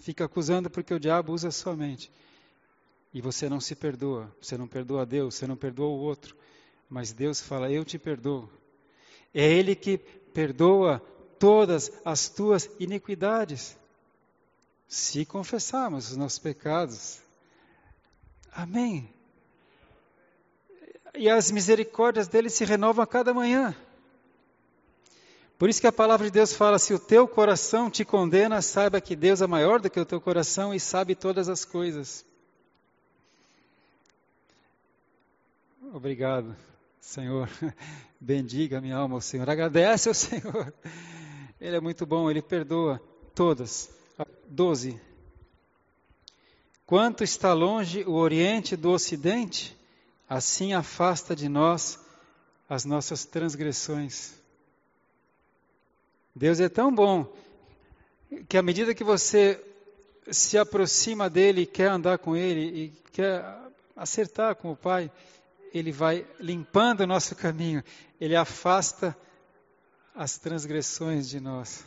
fica 0.00 0.24
acusando 0.24 0.70
porque 0.70 0.94
o 0.94 1.00
diabo 1.00 1.32
usa 1.32 1.48
a 1.48 1.52
sua 1.52 1.76
mente 1.76 2.10
e 3.12 3.20
você 3.20 3.50
não 3.50 3.60
se 3.60 3.74
perdoa, 3.74 4.34
você 4.40 4.56
não 4.56 4.66
perdoa 4.66 5.02
a 5.02 5.04
Deus, 5.04 5.34
você 5.34 5.46
não 5.46 5.56
perdoa 5.56 5.88
o 5.88 5.98
outro, 5.98 6.36
mas 6.92 7.10
Deus 7.10 7.40
fala: 7.40 7.72
Eu 7.72 7.86
te 7.86 7.98
perdoo. 7.98 8.50
É 9.32 9.42
Ele 9.42 9.74
que 9.74 9.96
perdoa 9.96 11.00
todas 11.38 11.90
as 12.04 12.28
tuas 12.28 12.68
iniquidades, 12.78 13.74
se 14.86 15.24
confessarmos 15.24 16.10
os 16.10 16.18
nossos 16.18 16.38
pecados. 16.38 17.18
Amém. 18.52 19.08
E 21.14 21.30
as 21.30 21.50
misericórdias 21.50 22.28
dele 22.28 22.50
se 22.50 22.62
renovam 22.62 23.02
a 23.02 23.06
cada 23.06 23.32
manhã. 23.32 23.74
Por 25.58 25.70
isso 25.70 25.80
que 25.80 25.86
a 25.86 25.92
palavra 25.92 26.26
de 26.26 26.32
Deus 26.32 26.52
fala: 26.52 26.78
se 26.78 26.92
o 26.92 26.98
teu 26.98 27.26
coração 27.26 27.90
te 27.90 28.04
condena, 28.04 28.60
saiba 28.60 29.00
que 29.00 29.16
Deus 29.16 29.40
é 29.40 29.46
maior 29.46 29.80
do 29.80 29.88
que 29.88 29.98
o 29.98 30.04
teu 30.04 30.20
coração 30.20 30.74
e 30.74 30.78
sabe 30.78 31.14
todas 31.14 31.48
as 31.48 31.64
coisas. 31.64 32.22
Obrigado, 35.94 36.54
Senhor. 37.02 37.50
Bendiga 38.18 38.80
minha 38.80 38.96
alma, 38.96 39.20
Senhor. 39.20 39.50
Agradece 39.50 40.08
ao 40.08 40.14
Senhor. 40.14 40.72
Ele 41.60 41.76
é 41.76 41.80
muito 41.80 42.06
bom, 42.06 42.30
ele 42.30 42.40
perdoa 42.40 43.02
todas. 43.34 43.90
Doze. 44.48 44.98
Quanto 46.86 47.24
está 47.24 47.52
longe 47.52 48.04
o 48.04 48.12
Oriente 48.12 48.76
do 48.76 48.90
Ocidente, 48.90 49.76
assim 50.28 50.74
afasta 50.74 51.34
de 51.34 51.48
nós 51.48 51.98
as 52.68 52.84
nossas 52.84 53.24
transgressões. 53.24 54.34
Deus 56.34 56.60
é 56.60 56.68
tão 56.68 56.94
bom 56.94 57.30
que 58.48 58.56
à 58.56 58.62
medida 58.62 58.94
que 58.94 59.04
você 59.04 59.60
se 60.30 60.56
aproxima 60.56 61.28
dele, 61.28 61.66
quer 61.66 61.90
andar 61.90 62.18
com 62.18 62.36
ele 62.36 62.60
e 62.60 62.88
quer 63.10 63.44
acertar 63.96 64.54
com 64.54 64.70
o 64.70 64.76
Pai, 64.76 65.10
ele 65.72 65.90
vai 65.90 66.26
limpando 66.38 67.00
o 67.00 67.06
nosso 67.06 67.34
caminho, 67.34 67.82
ele 68.20 68.36
afasta 68.36 69.16
as 70.14 70.36
transgressões 70.36 71.28
de 71.28 71.40
nós. 71.40 71.84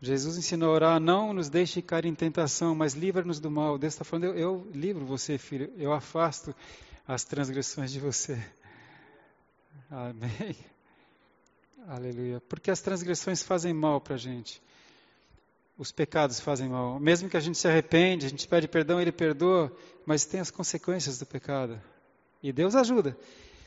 Jesus 0.00 0.36
ensinou 0.36 0.70
a 0.70 0.74
orar, 0.74 1.00
não 1.00 1.32
nos 1.32 1.48
deixe 1.48 1.80
cair 1.80 2.04
em 2.04 2.14
tentação, 2.14 2.74
mas 2.74 2.92
livra-nos 2.92 3.40
do 3.40 3.50
mal. 3.50 3.78
Deus 3.78 3.94
está 3.94 4.04
falando, 4.04 4.24
eu, 4.24 4.36
eu 4.36 4.70
livro 4.74 5.06
você, 5.06 5.38
filho, 5.38 5.72
eu 5.78 5.92
afasto 5.94 6.54
as 7.08 7.24
transgressões 7.24 7.90
de 7.90 8.00
você. 8.00 8.38
Amém. 9.90 10.56
Aleluia. 11.88 12.40
Porque 12.48 12.70
as 12.70 12.82
transgressões 12.82 13.42
fazem 13.42 13.72
mal 13.72 14.00
para 14.00 14.14
a 14.14 14.18
gente 14.18 14.60
os 15.76 15.90
pecados 15.90 16.40
fazem 16.40 16.68
mal. 16.68 16.98
Mesmo 17.00 17.28
que 17.28 17.36
a 17.36 17.40
gente 17.40 17.58
se 17.58 17.66
arrepende, 17.66 18.26
a 18.26 18.28
gente 18.28 18.46
pede 18.46 18.68
perdão, 18.68 19.00
Ele 19.00 19.12
perdoa, 19.12 19.74
mas 20.06 20.24
tem 20.24 20.40
as 20.40 20.50
consequências 20.50 21.18
do 21.18 21.26
pecado. 21.26 21.80
E 22.42 22.52
Deus 22.52 22.74
ajuda. 22.74 23.16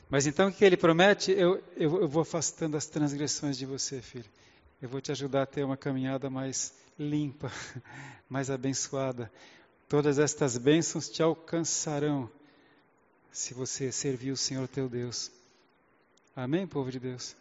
Mas 0.10 0.26
então 0.26 0.48
o 0.48 0.54
que 0.54 0.64
Ele 0.64 0.78
promete? 0.78 1.32
Eu, 1.32 1.62
eu, 1.76 2.02
eu 2.02 2.08
vou 2.08 2.22
afastando 2.22 2.78
as 2.78 2.86
transgressões 2.86 3.58
de 3.58 3.66
você, 3.66 4.02
filho. 4.02 4.30
Eu 4.82 4.88
vou 4.88 5.02
te 5.02 5.12
ajudar 5.12 5.44
a 5.44 5.46
ter 5.46 5.64
uma 5.64 5.76
caminhada 5.76 6.30
mais 6.30 6.74
limpa, 6.98 7.52
mais 8.30 8.50
abençoada. 8.50 9.32
Todas 9.90 10.20
estas 10.20 10.58
bênçãos 10.58 11.10
te 11.10 11.22
alcançarão 11.22 12.30
se 13.32 13.54
você 13.54 13.92
servir 13.92 14.32
o 14.32 14.38
Senhor 14.38 14.68
teu 14.68 14.88
Deus. 14.88 15.32
Amém, 16.36 16.68
povo 16.68 16.92
de 16.92 17.00
Deus? 17.00 17.36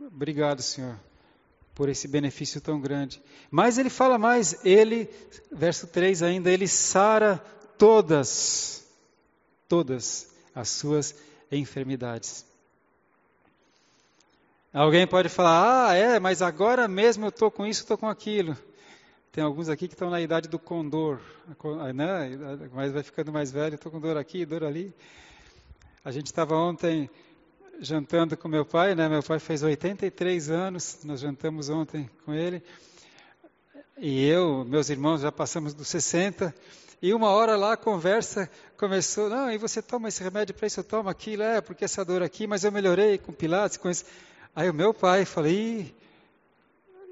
Obrigado, 0.00 0.62
Senhor 0.62 0.98
por 1.76 1.90
esse 1.90 2.08
benefício 2.08 2.58
tão 2.58 2.80
grande. 2.80 3.22
Mas 3.50 3.76
ele 3.76 3.90
fala 3.90 4.18
mais, 4.18 4.64
ele, 4.64 5.10
verso 5.52 5.86
3 5.86 6.22
ainda, 6.22 6.50
ele 6.50 6.66
sara 6.66 7.36
todas, 7.76 8.82
todas 9.68 10.34
as 10.54 10.70
suas 10.70 11.14
enfermidades. 11.52 12.46
Alguém 14.72 15.06
pode 15.06 15.28
falar, 15.28 15.90
ah, 15.90 15.94
é, 15.94 16.18
mas 16.18 16.40
agora 16.40 16.88
mesmo 16.88 17.26
eu 17.26 17.28
estou 17.28 17.50
com 17.50 17.66
isso, 17.66 17.82
estou 17.82 17.98
com 17.98 18.08
aquilo. 18.08 18.56
Tem 19.30 19.44
alguns 19.44 19.68
aqui 19.68 19.86
que 19.86 19.92
estão 19.92 20.08
na 20.08 20.20
idade 20.20 20.48
do 20.48 20.58
condor, 20.58 21.20
né? 21.94 22.38
mas 22.72 22.90
vai 22.90 23.02
ficando 23.02 23.30
mais 23.30 23.52
velho, 23.52 23.74
estou 23.74 23.92
com 23.92 24.00
dor 24.00 24.16
aqui, 24.16 24.46
dor 24.46 24.64
ali. 24.64 24.94
A 26.02 26.10
gente 26.10 26.26
estava 26.26 26.56
ontem 26.56 27.10
jantando 27.80 28.36
com 28.36 28.48
meu 28.48 28.64
pai, 28.64 28.94
né? 28.94 29.08
Meu 29.08 29.22
pai 29.22 29.38
fez 29.38 29.62
83 29.62 30.50
anos, 30.50 30.98
nós 31.04 31.20
jantamos 31.20 31.68
ontem 31.68 32.08
com 32.24 32.32
ele. 32.32 32.62
E 33.98 34.26
eu, 34.26 34.64
meus 34.64 34.90
irmãos, 34.90 35.20
já 35.20 35.32
passamos 35.32 35.74
dos 35.74 35.88
60. 35.88 36.54
E 37.00 37.12
uma 37.12 37.28
hora 37.30 37.56
lá 37.56 37.74
a 37.74 37.76
conversa 37.76 38.50
começou, 38.76 39.28
não, 39.28 39.50
e 39.50 39.58
você 39.58 39.82
toma 39.82 40.08
esse 40.08 40.22
remédio 40.22 40.54
para 40.54 40.66
isso, 40.66 40.80
eu 40.80 40.84
tomo 40.84 41.08
aquilo, 41.08 41.42
é, 41.42 41.60
porque 41.60 41.84
essa 41.84 42.04
dor 42.04 42.22
aqui, 42.22 42.46
mas 42.46 42.64
eu 42.64 42.72
melhorei 42.72 43.18
com 43.18 43.32
pilates, 43.32 43.76
com 43.76 43.90
isso. 43.90 44.04
Aí 44.54 44.70
o 44.70 44.74
meu 44.74 44.94
pai, 44.94 45.24
falei, 45.26 45.94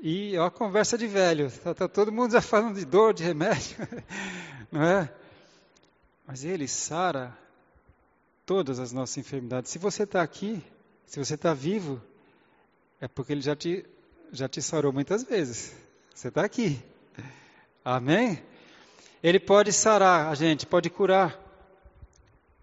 e 0.03 0.37
ó, 0.39 0.47
a 0.47 0.51
conversa 0.51 0.97
de 0.97 1.07
velho, 1.07 1.51
tá, 1.63 1.75
tá, 1.75 1.89
todo 1.89 2.11
mundo 2.11 2.33
já 2.33 2.41
falando 2.41 2.77
de 2.77 2.85
dor, 2.85 3.13
de 3.13 3.23
remédio, 3.23 3.77
não 4.73 4.83
é? 4.83 5.11
Mas 6.27 6.45
ele 6.45 6.67
sara 6.67 7.37
todas 8.47 8.79
as 8.79 8.93
nossas 8.93 9.19
enfermidades. 9.19 9.71
Se 9.71 9.79
você 9.79 10.05
está 10.05 10.23
aqui, 10.23 10.63
se 11.07 11.19
você 11.19 11.35
está 11.35 11.55
vivo, 11.55 12.01
é 13.01 13.09
porque 13.09 13.33
Ele 13.33 13.41
já 13.41 13.57
te, 13.57 13.85
já 14.33 14.49
te 14.49 14.61
sarou 14.61 14.93
muitas 14.93 15.25
vezes. 15.25 15.75
Você 16.15 16.29
está 16.29 16.45
aqui. 16.45 16.83
Amém? 17.85 18.43
Ele 19.23 19.41
pode 19.41 19.73
sarar 19.73 20.29
a 20.29 20.35
gente, 20.35 20.67
pode 20.67 20.91
curar 20.91 21.41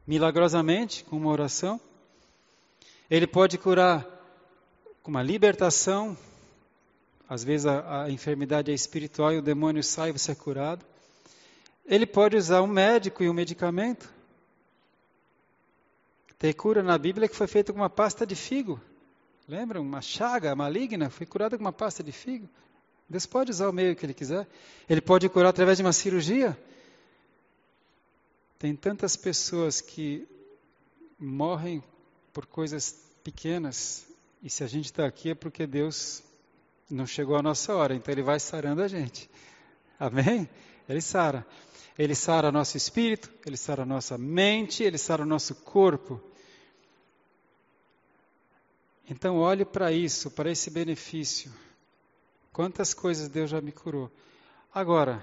milagrosamente 0.05 1.03
com 1.03 1.17
uma 1.17 1.29
oração. 1.29 1.79
Ele 3.09 3.27
pode 3.27 3.57
curar 3.57 4.07
com 5.03 5.11
uma 5.11 5.23
libertação. 5.23 6.17
Às 7.27 7.43
vezes 7.43 7.65
a, 7.65 8.03
a 8.03 8.11
enfermidade 8.11 8.71
é 8.71 8.73
espiritual 8.73 9.33
e 9.33 9.37
o 9.37 9.41
demônio 9.41 9.83
sai 9.83 10.09
e 10.09 10.13
você 10.13 10.31
é 10.31 10.35
curado. 10.35 10.85
Ele 11.85 12.05
pode 12.05 12.37
usar 12.37 12.61
um 12.61 12.67
médico 12.67 13.23
e 13.23 13.29
um 13.29 13.33
medicamento. 13.33 14.20
Tem 16.41 16.51
cura 16.51 16.81
na 16.81 16.97
Bíblia 16.97 17.27
que 17.27 17.35
foi 17.35 17.45
feita 17.45 17.71
com 17.71 17.77
uma 17.77 17.89
pasta 17.89 18.25
de 18.25 18.35
figo. 18.35 18.81
Lembra? 19.47 19.79
Uma 19.79 20.01
chaga 20.01 20.55
maligna 20.55 21.07
foi 21.07 21.23
curada 21.23 21.55
com 21.55 21.63
uma 21.63 21.71
pasta 21.71 22.03
de 22.03 22.11
figo. 22.11 22.49
Deus 23.07 23.27
pode 23.27 23.51
usar 23.51 23.69
o 23.69 23.71
meio 23.71 23.95
que 23.95 24.03
Ele 24.03 24.13
quiser. 24.15 24.47
Ele 24.89 25.01
pode 25.01 25.29
curar 25.29 25.49
através 25.49 25.77
de 25.77 25.83
uma 25.83 25.93
cirurgia. 25.93 26.57
Tem 28.57 28.75
tantas 28.75 29.15
pessoas 29.15 29.81
que 29.81 30.27
morrem 31.19 31.83
por 32.33 32.47
coisas 32.47 32.91
pequenas. 33.23 34.07
E 34.41 34.49
se 34.49 34.63
a 34.63 34.67
gente 34.67 34.85
está 34.85 35.05
aqui 35.05 35.29
é 35.29 35.35
porque 35.35 35.67
Deus 35.67 36.23
não 36.89 37.05
chegou 37.05 37.35
a 37.35 37.43
nossa 37.43 37.75
hora. 37.75 37.93
Então 37.93 38.11
Ele 38.11 38.23
vai 38.23 38.39
sarando 38.39 38.81
a 38.81 38.87
gente. 38.87 39.29
Amém? 39.99 40.49
Ele 40.89 41.01
sara. 41.01 41.45
Ele 41.99 42.15
sara 42.15 42.51
nosso 42.51 42.77
espírito, 42.77 43.29
ele 43.45 43.57
sara 43.57 43.85
nossa 43.85 44.17
mente, 44.17 44.81
ele 44.81 44.97
sara 44.97 45.21
o 45.21 45.25
nosso 45.25 45.53
corpo. 45.53 46.19
Então 49.11 49.39
olhe 49.39 49.65
para 49.65 49.91
isso, 49.91 50.31
para 50.31 50.49
esse 50.49 50.69
benefício. 50.69 51.51
Quantas 52.53 52.93
coisas 52.93 53.27
Deus 53.27 53.49
já 53.49 53.59
me 53.59 53.73
curou. 53.73 54.09
Agora, 54.73 55.21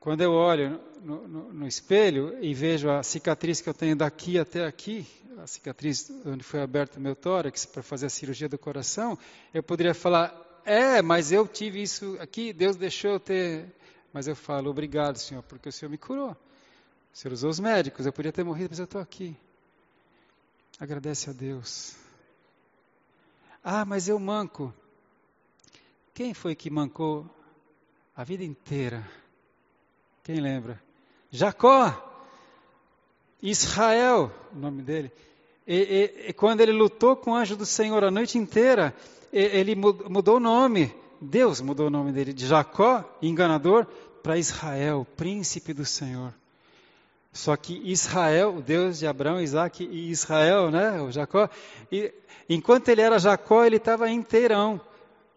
quando 0.00 0.22
eu 0.22 0.32
olho 0.32 0.80
no, 1.02 1.28
no, 1.28 1.52
no, 1.52 1.68
espelho 1.68 2.42
e 2.42 2.54
vejo 2.54 2.88
a 2.88 3.02
cicatriz 3.02 3.60
que 3.60 3.68
eu 3.68 3.74
tenho 3.74 3.94
daqui 3.94 4.38
até 4.38 4.64
aqui, 4.64 5.06
a 5.36 5.46
cicatriz 5.46 6.10
onde 6.24 6.42
foi 6.42 6.62
aberto 6.62 6.96
o 6.96 7.00
meu 7.00 7.14
tórax 7.14 7.66
para 7.66 7.82
fazer 7.82 8.06
a 8.06 8.10
cirurgia 8.10 8.48
do 8.48 8.56
coração, 8.56 9.18
eu 9.52 9.62
poderia 9.62 9.92
falar: 9.92 10.34
é, 10.64 11.02
mas 11.02 11.30
eu 11.30 11.46
tive 11.46 11.82
isso 11.82 12.16
aqui, 12.20 12.54
Deus 12.54 12.74
deixou 12.74 13.10
eu 13.10 13.20
ter. 13.20 13.66
Mas 14.14 14.26
eu 14.26 14.34
falo: 14.34 14.70
obrigado, 14.70 15.18
Senhor, 15.18 15.42
porque 15.42 15.68
o 15.68 15.72
Senhor 15.72 15.90
me 15.90 15.98
curou. 15.98 16.30
O 16.30 16.36
Senhor 17.12 17.34
usou 17.34 17.50
os 17.50 17.60
médicos, 17.60 18.06
eu 18.06 18.14
podia 18.14 18.32
ter 18.32 18.44
morrido, 18.44 18.70
mas 18.70 18.78
eu 18.78 18.86
estou 18.86 19.02
aqui. 19.02 19.36
Agradece 20.80 21.28
a 21.28 21.32
Deus. 21.34 22.02
Ah, 23.64 23.86
mas 23.86 24.08
eu 24.08 24.20
manco. 24.20 24.74
Quem 26.12 26.34
foi 26.34 26.54
que 26.54 26.68
mancou 26.68 27.24
a 28.14 28.22
vida 28.22 28.44
inteira? 28.44 29.02
Quem 30.22 30.38
lembra? 30.38 30.78
Jacó. 31.30 32.12
Israel, 33.42 34.30
o 34.54 34.58
nome 34.58 34.82
dele. 34.82 35.10
E, 35.66 35.76
e, 35.76 36.28
e, 36.28 36.32
quando 36.34 36.60
ele 36.60 36.72
lutou 36.72 37.16
com 37.16 37.30
o 37.30 37.34
anjo 37.34 37.56
do 37.56 37.64
Senhor 37.64 38.04
a 38.04 38.10
noite 38.10 38.36
inteira, 38.36 38.94
ele 39.32 39.74
mudou 39.74 40.36
o 40.36 40.40
nome. 40.40 40.94
Deus 41.20 41.60
mudou 41.62 41.86
o 41.86 41.90
nome 41.90 42.12
dele 42.12 42.34
de 42.34 42.46
Jacó, 42.46 43.02
enganador, 43.22 43.86
para 44.22 44.38
Israel, 44.38 45.06
príncipe 45.16 45.72
do 45.72 45.86
Senhor. 45.86 46.34
Só 47.34 47.56
que 47.56 47.82
Israel, 47.84 48.54
o 48.58 48.62
Deus 48.62 49.00
de 49.00 49.08
Abraão, 49.08 49.40
Isaac 49.40 49.82
e 49.84 50.08
Israel, 50.08 50.70
né, 50.70 51.02
o 51.02 51.10
Jacó, 51.10 51.50
e, 51.90 52.14
enquanto 52.48 52.88
ele 52.88 53.00
era 53.00 53.18
Jacó, 53.18 53.64
ele 53.64 53.76
estava 53.76 54.08
inteirão. 54.08 54.80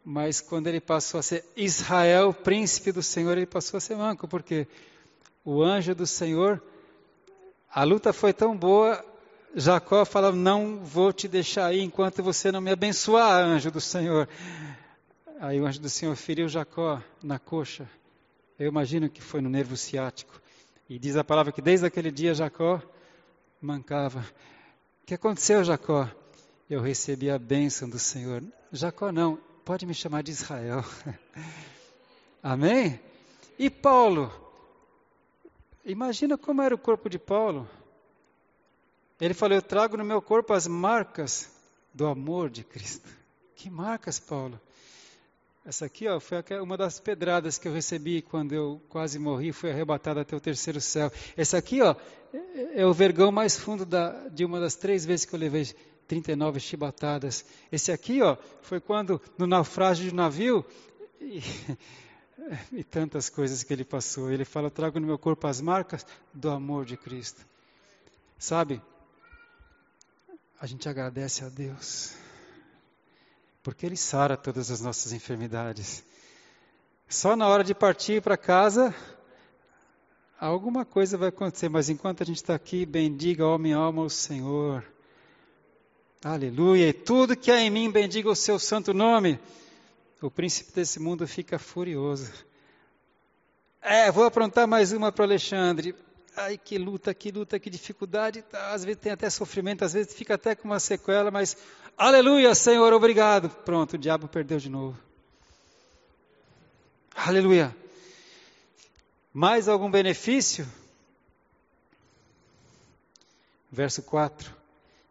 Mas 0.06 0.40
quando 0.40 0.68
ele 0.68 0.80
passou 0.80 1.20
a 1.20 1.24
ser 1.24 1.44
Israel, 1.56 2.32
príncipe 2.32 2.92
do 2.92 3.02
Senhor, 3.02 3.36
ele 3.36 3.48
passou 3.48 3.80
a 3.80 3.82
ser 3.82 3.96
manco, 3.96 4.28
porque 4.28 4.68
o 5.44 5.64
anjo 5.64 5.96
do 5.96 6.06
Senhor, 6.06 6.62
a 7.74 7.84
luta 7.84 8.14
foi 8.14 8.32
tão 8.32 8.56
boa, 8.56 9.04
Jacó 9.56 10.06
falava: 10.06 10.38
Não 10.38 10.78
vou 10.78 11.12
te 11.12 11.28
deixar 11.28 11.66
aí 11.66 11.82
enquanto 11.82 12.22
você 12.22 12.52
não 12.52 12.62
me 12.62 12.70
abençoar, 12.70 13.44
anjo 13.44 13.72
do 13.72 13.82
Senhor. 13.82 14.30
Aí 15.40 15.60
o 15.60 15.66
anjo 15.66 15.82
do 15.82 15.90
Senhor 15.90 16.16
feriu 16.16 16.48
Jacó 16.48 17.02
na 17.24 17.40
coxa. 17.40 17.90
Eu 18.60 18.68
imagino 18.68 19.10
que 19.10 19.22
foi 19.22 19.42
no 19.42 19.50
nervo 19.50 19.76
ciático. 19.76 20.40
E 20.90 20.98
diz 20.98 21.16
a 21.18 21.24
palavra 21.24 21.52
que 21.52 21.62
desde 21.62 21.86
aquele 21.86 22.12
dia 22.12 22.34
Jacó 22.34 22.82
mancava. 23.62 24.20
O 25.02 25.06
que 25.06 25.14
aconteceu, 25.14 25.64
Jacó? 25.64 26.10
Eu 26.70 26.82
recebi 26.82 27.30
a 27.30 27.38
bênção 27.38 27.90
do 27.90 28.00
Senhor. 28.00 28.44
Jacó 28.72 29.12
não, 29.12 29.38
pode 29.66 29.86
me 29.86 29.94
chamar 29.94 30.24
de 30.24 30.32
Israel. 30.32 30.84
Amém? 32.42 33.00
E 33.60 33.70
Paulo? 33.70 34.32
Imagina 35.84 36.38
como 36.38 36.62
era 36.62 36.76
o 36.76 36.78
corpo 36.78 37.10
de 37.10 37.20
Paulo. 37.20 37.68
Ele 39.20 39.34
falou: 39.34 39.56
Eu 39.56 39.62
trago 39.62 39.98
no 39.98 40.06
meu 40.06 40.22
corpo 40.22 40.54
as 40.54 40.68
marcas 40.68 41.52
do 41.94 42.06
amor 42.06 42.50
de 42.50 42.64
Cristo. 42.64 43.10
Que 43.56 43.70
marcas, 43.70 44.20
Paulo? 44.20 44.60
Essa 45.68 45.86
aqui 45.86 46.08
ó, 46.08 46.18
foi 46.18 46.38
uma 46.62 46.78
das 46.78 46.98
pedradas 46.98 47.58
que 47.58 47.68
eu 47.68 47.74
recebi 47.74 48.22
quando 48.22 48.54
eu 48.54 48.82
quase 48.88 49.20
morri, 49.20 49.52
fui 49.52 49.70
arrebatado 49.70 50.18
até 50.18 50.34
o 50.34 50.40
terceiro 50.40 50.80
céu. 50.80 51.12
Essa 51.36 51.58
aqui 51.58 51.82
ó, 51.82 51.94
é 52.74 52.86
o 52.86 52.94
vergão 52.94 53.34
mais 53.34 53.58
fundo 53.58 53.86
da, 53.86 54.30
de 54.30 54.46
uma 54.46 54.62
das 54.62 54.76
três 54.76 55.04
vezes 55.04 55.26
que 55.26 55.36
eu 55.36 55.40
levei 55.40 55.66
39 56.08 56.62
chibatadas. 56.62 57.44
Esse 57.70 57.92
aqui 57.92 58.22
ó, 58.22 58.38
foi 58.62 58.80
quando 58.80 59.22
no 59.38 59.46
naufrágio 59.46 60.10
de 60.10 60.16
navio 60.16 60.66
e, 61.20 61.44
e 62.72 62.82
tantas 62.86 63.28
coisas 63.28 63.62
que 63.62 63.74
ele 63.74 63.84
passou. 63.84 64.32
Ele 64.32 64.46
fala: 64.46 64.72
trago 64.72 65.02
no 65.02 65.08
meu 65.08 65.18
corpo 65.18 65.48
as 65.48 65.60
marcas 65.60 66.06
do 66.34 66.50
amor 66.50 66.86
de 66.86 66.96
Cristo. 66.96 67.46
Sabe? 68.40 68.82
A 70.62 70.66
gente 70.66 70.88
agradece 70.88 71.44
a 71.44 71.50
Deus 71.50 72.26
porque 73.64 73.86
Ele 73.86 73.98
sara 73.98 74.38
todas 74.38 74.72
as 74.72 74.82
nossas 74.82 75.14
enfermidades. 75.14 76.04
Só 77.10 77.36
na 77.36 77.48
hora 77.48 77.64
de 77.64 77.74
partir 77.74 78.22
para 78.22 78.36
casa, 78.36 78.94
alguma 80.40 80.84
coisa 80.84 81.18
vai 81.18 81.30
acontecer, 81.30 81.70
mas 81.70 81.90
enquanto 81.90 82.22
a 82.22 82.26
gente 82.26 82.38
está 82.38 82.56
aqui, 82.56 82.86
bendiga, 82.86 83.46
ó 83.46 83.58
minha 83.58 83.78
alma, 83.78 84.04
o 84.04 84.10
Senhor. 84.10 84.84
Aleluia. 86.24 86.90
E 86.90 86.94
tudo 86.94 87.38
que 87.38 87.52
há 87.52 87.62
em 87.62 87.70
mim, 87.70 87.90
bendiga 87.90 88.30
o 88.30 88.36
seu 88.36 88.60
santo 88.60 88.94
nome. 88.94 89.40
O 90.22 90.32
príncipe 90.32 90.72
desse 90.74 91.00
mundo 91.00 91.28
fica 91.28 91.60
furioso. 91.60 92.32
É, 93.82 94.12
vou 94.12 94.26
aprontar 94.26 94.68
mais 94.68 94.92
uma 94.92 95.12
para 95.12 95.26
Alexandre. 95.26 95.96
Ai, 96.36 96.58
que 96.58 96.78
luta, 96.78 97.14
que 97.14 97.32
luta, 97.32 97.60
que 97.60 97.70
dificuldade. 97.70 98.44
Às 98.52 98.84
vezes 98.84 99.00
tem 99.00 99.12
até 99.12 99.30
sofrimento, 99.30 99.86
às 99.86 99.94
vezes 99.94 100.14
fica 100.14 100.36
até 100.36 100.56
com 100.56 100.68
uma 100.68 100.80
sequela, 100.80 101.32
mas 101.32 101.56
Aleluia, 101.98 102.54
Senhor, 102.54 102.94
obrigado. 102.94 103.50
Pronto, 103.50 103.94
o 103.94 103.98
diabo 103.98 104.28
perdeu 104.28 104.60
de 104.60 104.70
novo. 104.70 104.96
Aleluia. 107.16 107.76
Mais 109.34 109.68
algum 109.68 109.90
benefício? 109.90 110.68
Verso 113.72 114.04
4. 114.04 114.56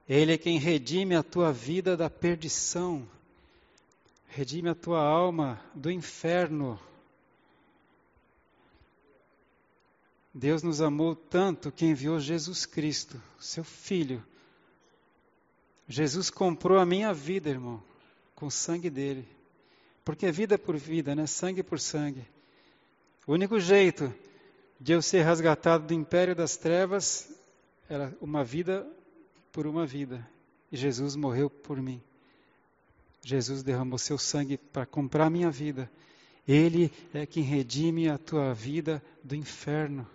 Ele 0.08 0.34
é 0.34 0.38
quem 0.38 0.58
redime 0.58 1.16
a 1.16 1.24
tua 1.24 1.52
vida 1.52 1.96
da 1.96 2.08
perdição, 2.08 3.04
redime 4.28 4.68
a 4.68 4.74
tua 4.76 5.00
alma 5.00 5.60
do 5.74 5.90
inferno. 5.90 6.78
Deus 10.32 10.62
nos 10.62 10.80
amou 10.80 11.16
tanto 11.16 11.72
que 11.72 11.84
enviou 11.84 12.20
Jesus 12.20 12.64
Cristo, 12.64 13.20
seu 13.40 13.64
Filho, 13.64 14.24
Jesus 15.88 16.30
comprou 16.30 16.78
a 16.78 16.86
minha 16.86 17.12
vida, 17.12 17.48
irmão, 17.48 17.82
com 18.34 18.46
o 18.46 18.50
sangue 18.50 18.90
dele. 18.90 19.26
Porque 20.04 20.26
é 20.26 20.32
vida 20.32 20.58
por 20.58 20.76
vida, 20.76 21.14
né? 21.14 21.26
Sangue 21.26 21.62
por 21.62 21.80
sangue. 21.80 22.24
O 23.26 23.32
único 23.32 23.58
jeito 23.58 24.12
de 24.80 24.92
eu 24.92 25.02
ser 25.02 25.24
resgatado 25.24 25.86
do 25.86 25.94
império 25.94 26.34
das 26.34 26.56
trevas 26.56 27.28
era 27.88 28.14
uma 28.20 28.44
vida 28.44 28.86
por 29.52 29.66
uma 29.66 29.86
vida. 29.86 30.26
E 30.70 30.76
Jesus 30.76 31.16
morreu 31.16 31.48
por 31.48 31.80
mim. 31.80 32.00
Jesus 33.22 33.62
derramou 33.62 33.98
seu 33.98 34.18
sangue 34.18 34.56
para 34.56 34.86
comprar 34.86 35.30
minha 35.30 35.50
vida. 35.50 35.90
Ele 36.46 36.92
é 37.12 37.26
quem 37.26 37.42
redime 37.42 38.08
a 38.08 38.18
tua 38.18 38.54
vida 38.54 39.02
do 39.24 39.34
inferno. 39.34 40.06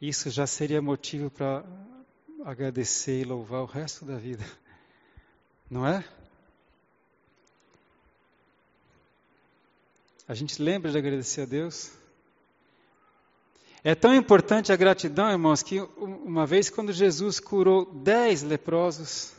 Isso 0.00 0.28
já 0.28 0.46
seria 0.46 0.82
motivo 0.82 1.30
para 1.30 1.64
agradecer 2.44 3.20
e 3.20 3.24
louvar 3.24 3.62
o 3.62 3.66
resto 3.66 4.04
da 4.04 4.16
vida. 4.16 4.44
Não 5.70 5.86
é? 5.86 6.04
A 10.26 10.34
gente 10.34 10.62
lembra 10.62 10.90
de 10.90 10.98
agradecer 10.98 11.42
a 11.42 11.46
Deus? 11.46 11.90
É 13.84 13.94
tão 13.94 14.14
importante 14.14 14.72
a 14.72 14.76
gratidão, 14.76 15.30
irmãos, 15.30 15.62
que 15.62 15.80
uma 15.80 16.46
vez 16.46 16.70
quando 16.70 16.92
Jesus 16.92 17.40
curou 17.40 17.84
dez 17.84 18.42
leprosos, 18.42 19.32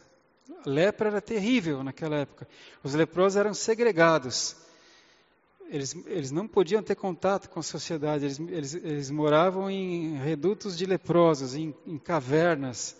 a 0.65 0.69
lepra 0.69 1.09
era 1.09 1.21
terrível 1.21 1.83
naquela 1.83 2.17
época. 2.17 2.47
Os 2.83 2.93
leprosos 2.93 3.37
eram 3.37 3.53
segregados. 3.53 4.62
Eles, 5.69 5.95
eles 6.05 6.31
não 6.31 6.47
podiam 6.47 6.83
ter 6.83 6.95
contato 6.95 7.49
com 7.49 7.59
a 7.59 7.63
sociedade, 7.63 8.25
eles, 8.25 8.39
eles, 8.39 8.73
eles 8.75 9.09
moravam 9.09 9.69
em 9.69 10.17
redutos 10.17 10.77
de 10.77 10.85
leprosos, 10.85 11.55
em, 11.55 11.73
em, 11.85 11.97
cavernas. 11.97 12.95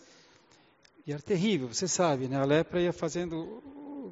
E 1.06 1.12
era 1.12 1.22
terrível, 1.22 1.68
você 1.68 1.88
sabe, 1.88 2.28
né? 2.28 2.38
a 2.38 2.46
lepra 2.46 2.82
ia 2.82 2.94
fazendo, 2.94 3.62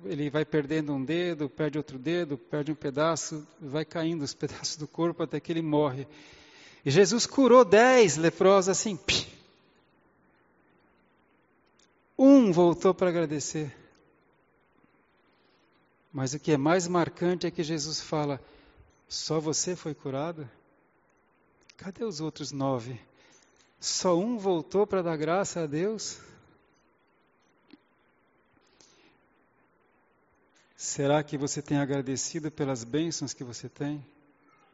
ele 0.06 0.30
vai 0.30 0.46
perdendo 0.46 0.94
um 0.94 1.04
dedo, 1.04 1.50
perde 1.50 1.78
outro 1.78 1.98
dedo, 1.98 2.38
perde 2.38 2.72
um 2.72 2.76
pedaço, 2.76 3.48
vai 3.60 3.86
caindo 3.86 4.22
os 4.22 4.34
pedaços 4.36 4.76
do 4.76 4.88
corpo 4.88 5.24
até 5.24 5.40
que 5.40 5.52
ele 5.52 5.62
morre. 5.62 6.08
E 6.86 6.92
Jesus 6.92 7.26
curou 7.26 7.64
dez 7.66 8.18
leprosos 8.18 8.70
assim. 8.70 9.00
Um 12.18 12.52
voltou 12.52 12.94
para 12.94 13.10
agradecer. 13.10 13.81
Mas 16.12 16.34
o 16.34 16.40
que 16.40 16.52
é 16.52 16.58
mais 16.58 16.88
marcante 16.88 17.48
é 17.48 17.52
que 17.52 17.64
Jesus 17.64 18.02
fala: 18.02 18.42
só 19.08 19.40
você 19.40 19.76
foi 19.76 19.94
curado? 19.94 20.50
Cadê 21.78 22.04
os 22.04 22.20
outros 22.20 22.52
nove? 22.52 23.00
Só 23.80 24.18
um 24.18 24.38
voltou 24.38 24.86
para 24.86 25.02
dar 25.02 25.18
graça 25.18 25.62
a 25.62 25.66
Deus? 25.66 26.20
Será 30.76 31.24
que 31.24 31.38
você 31.38 31.62
tem 31.62 31.78
agradecido 31.78 32.52
pelas 32.52 32.84
bênçãos 32.84 33.34
que 33.34 33.44
você 33.44 33.70
tem? 33.70 34.06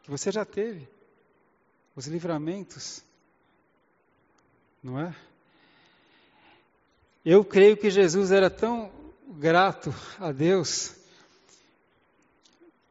Que 0.04 0.10
você 0.10 0.32
já 0.32 0.44
teve? 0.44 0.88
Os 1.96 2.08
livramentos? 2.08 3.04
Não 4.82 5.00
é? 5.00 5.16
Eu 7.26 7.44
creio 7.44 7.76
que 7.76 7.90
Jesus 7.90 8.32
era 8.32 8.50
tão 8.50 8.92
grato 9.28 9.94
a 10.20 10.32
Deus 10.32 10.96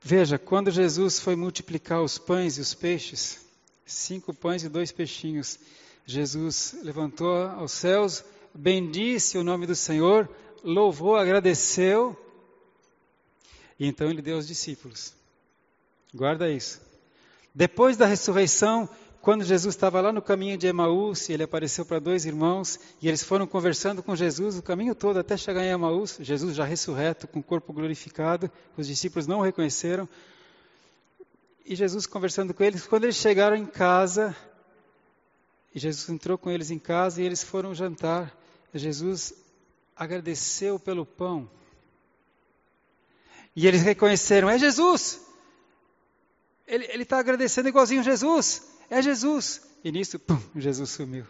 Veja, 0.09 0.39
quando 0.39 0.71
Jesus 0.71 1.19
foi 1.19 1.35
multiplicar 1.35 2.01
os 2.01 2.17
pães 2.17 2.59
e 2.59 2.61
os 2.61 2.73
peixes, 2.73 3.45
cinco 3.85 4.33
pães 4.33 4.63
e 4.63 4.69
dois 4.69 4.93
peixinhos, 4.93 5.59
Jesus 6.07 6.77
levantou 6.81 7.37
aos 7.37 7.73
céus, 7.73 8.23
bendisse 8.55 9.37
o 9.37 9.43
nome 9.43 9.67
do 9.67 9.75
Senhor, 9.75 10.31
louvou, 10.63 11.17
agradeceu, 11.17 12.17
e 13.81 13.89
então 13.89 14.09
ele 14.09 14.23
deu 14.23 14.37
aos 14.37 14.47
discípulos. 14.47 15.13
Guarda 16.15 16.49
isso. 16.49 16.81
Depois 17.53 17.97
da 17.97 18.07
ressurreição, 18.07 18.89
quando 19.27 19.43
Jesus 19.43 19.75
estava 19.75 20.01
lá 20.01 20.13
no 20.13 20.23
caminho 20.23 20.57
de 20.57 20.69
Emaús, 20.69 21.29
ele 21.29 21.43
apareceu 21.43 21.85
para 21.85 21.99
dois 21.99 22.25
irmãos 22.25 22.79
e 23.03 23.09
eles 23.09 23.25
foram 23.25 23.45
conversando 23.45 24.01
com 24.01 24.15
Jesus 24.15 24.57
o 24.57 24.63
caminho 24.63 24.95
todo 24.95 25.19
até 25.19 25.37
chegar 25.37 25.65
em 25.65 25.71
Emaús. 25.71 26.17
Jesus 26.21 26.55
já 26.55 26.65
ressurreto, 26.65 27.27
com 27.27 27.41
o 27.41 27.43
corpo 27.43 27.73
glorificado, 27.73 28.49
os 28.77 28.87
discípulos 28.87 29.27
não 29.27 29.41
o 29.41 29.43
reconheceram. 29.43 30.09
E 31.65 31.75
Jesus 31.75 32.07
conversando 32.07 32.55
com 32.55 32.63
eles, 32.63 32.87
quando 32.87 33.03
eles 33.03 33.17
chegaram 33.17 33.57
em 33.57 33.67
casa, 33.67 34.33
e 35.75 35.81
Jesus 35.81 36.09
entrou 36.09 36.39
com 36.39 36.49
eles 36.49 36.71
em 36.71 36.79
casa 36.79 37.21
e 37.21 37.25
eles 37.25 37.43
foram 37.43 37.75
jantar, 37.75 38.33
Jesus 38.73 39.35
agradeceu 39.97 40.79
pelo 40.79 41.05
pão. 41.05 41.51
E 43.57 43.67
eles 43.67 43.83
reconheceram: 43.83 44.49
é 44.49 44.57
Jesus! 44.57 45.21
Ele 46.65 47.03
está 47.03 47.19
agradecendo 47.19 47.69
igualzinho 47.69 48.05
Jesus. 48.05 48.76
É 48.91 49.03
Jesus. 49.03 49.61
E 49.85 49.91
nisso, 49.93 50.19
pum, 50.19 50.41
Jesus 50.57 50.91
sumiu. 50.91 51.27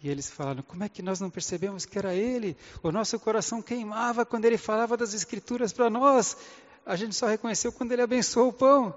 E 0.00 0.08
eles 0.08 0.30
falaram: 0.30 0.62
como 0.62 0.84
é 0.84 0.88
que 0.88 1.02
nós 1.02 1.20
não 1.20 1.30
percebemos 1.30 1.84
que 1.84 1.98
era 1.98 2.14
Ele? 2.14 2.56
O 2.82 2.92
nosso 2.92 3.18
coração 3.18 3.60
queimava 3.60 4.24
quando 4.24 4.44
Ele 4.44 4.58
falava 4.58 4.96
das 4.96 5.14
Escrituras 5.14 5.72
para 5.72 5.90
nós. 5.90 6.36
A 6.86 6.96
gente 6.96 7.14
só 7.14 7.26
reconheceu 7.26 7.72
quando 7.72 7.92
Ele 7.92 8.02
abençoou 8.02 8.48
o 8.48 8.52
pão. 8.52 8.94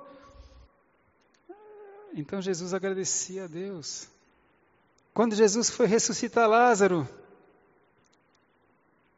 Então 2.14 2.42
Jesus 2.42 2.74
agradecia 2.74 3.46
a 3.46 3.48
Deus. 3.48 4.08
Quando 5.14 5.36
Jesus 5.36 5.70
foi 5.70 5.88
ressuscitar 5.88 6.48
Lázaro, 6.48 7.08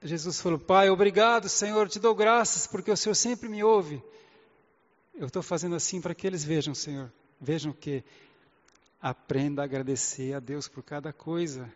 Jesus 0.02 0.40
falou: 0.40 0.60
Pai, 0.60 0.90
obrigado, 0.90 1.50
Senhor, 1.50 1.90
te 1.90 2.00
dou 2.00 2.16
graças 2.16 2.66
porque 2.66 2.92
o 2.92 2.98
Senhor 2.98 3.16
sempre 3.16 3.50
me 3.50 3.64
ouve. 3.64 4.02
Eu 5.16 5.28
estou 5.28 5.44
fazendo 5.44 5.76
assim 5.76 6.02
para 6.02 6.16
que 6.16 6.26
eles 6.26 6.44
vejam, 6.44 6.74
Senhor. 6.74 7.12
Vejam 7.40 7.72
que 7.72 8.04
aprenda 9.02 9.62
a 9.62 9.66
agradecer 9.66 10.34
a 10.34 10.40
Deus 10.40 10.68
por 10.68 10.82
cada 10.82 11.14
coisa. 11.14 11.72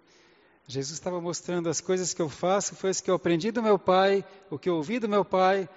Jesus 0.68 0.98
estava 0.98 1.22
mostrando 1.22 1.70
as 1.70 1.80
coisas 1.80 2.14
que 2.14 2.22
eu 2.22 2.30
faço, 2.30 2.76
foi 2.76 2.90
as 2.90 3.00
que 3.00 3.10
eu 3.10 3.16
aprendi 3.16 3.52
do 3.52 3.62
meu 3.62 3.78
Pai, 3.78 4.26
o 4.50 4.58
que 4.58 4.68
eu 4.68 4.76
ouvi 4.76 5.00
do 5.00 5.08
meu 5.08 5.24
Pai. 5.24 5.70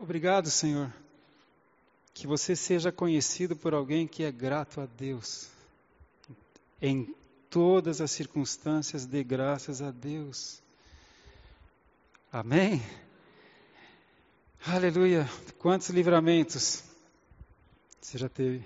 Obrigado, 0.00 0.50
Senhor. 0.50 0.92
Que 2.12 2.26
você 2.26 2.54
seja 2.54 2.92
conhecido 2.92 3.56
por 3.56 3.74
alguém 3.74 4.06
que 4.06 4.22
é 4.22 4.30
grato 4.30 4.80
a 4.80 4.86
Deus. 4.86 5.48
Em 6.80 7.14
todas 7.48 8.00
as 8.00 8.10
circunstâncias, 8.10 9.06
dê 9.06 9.24
graças 9.24 9.80
a 9.80 9.90
Deus. 9.90 10.62
Amém? 12.30 12.82
Aleluia! 14.68 15.30
Quantos 15.60 15.90
livramentos 15.90 16.82
você 18.00 18.18
já 18.18 18.28
teve? 18.28 18.64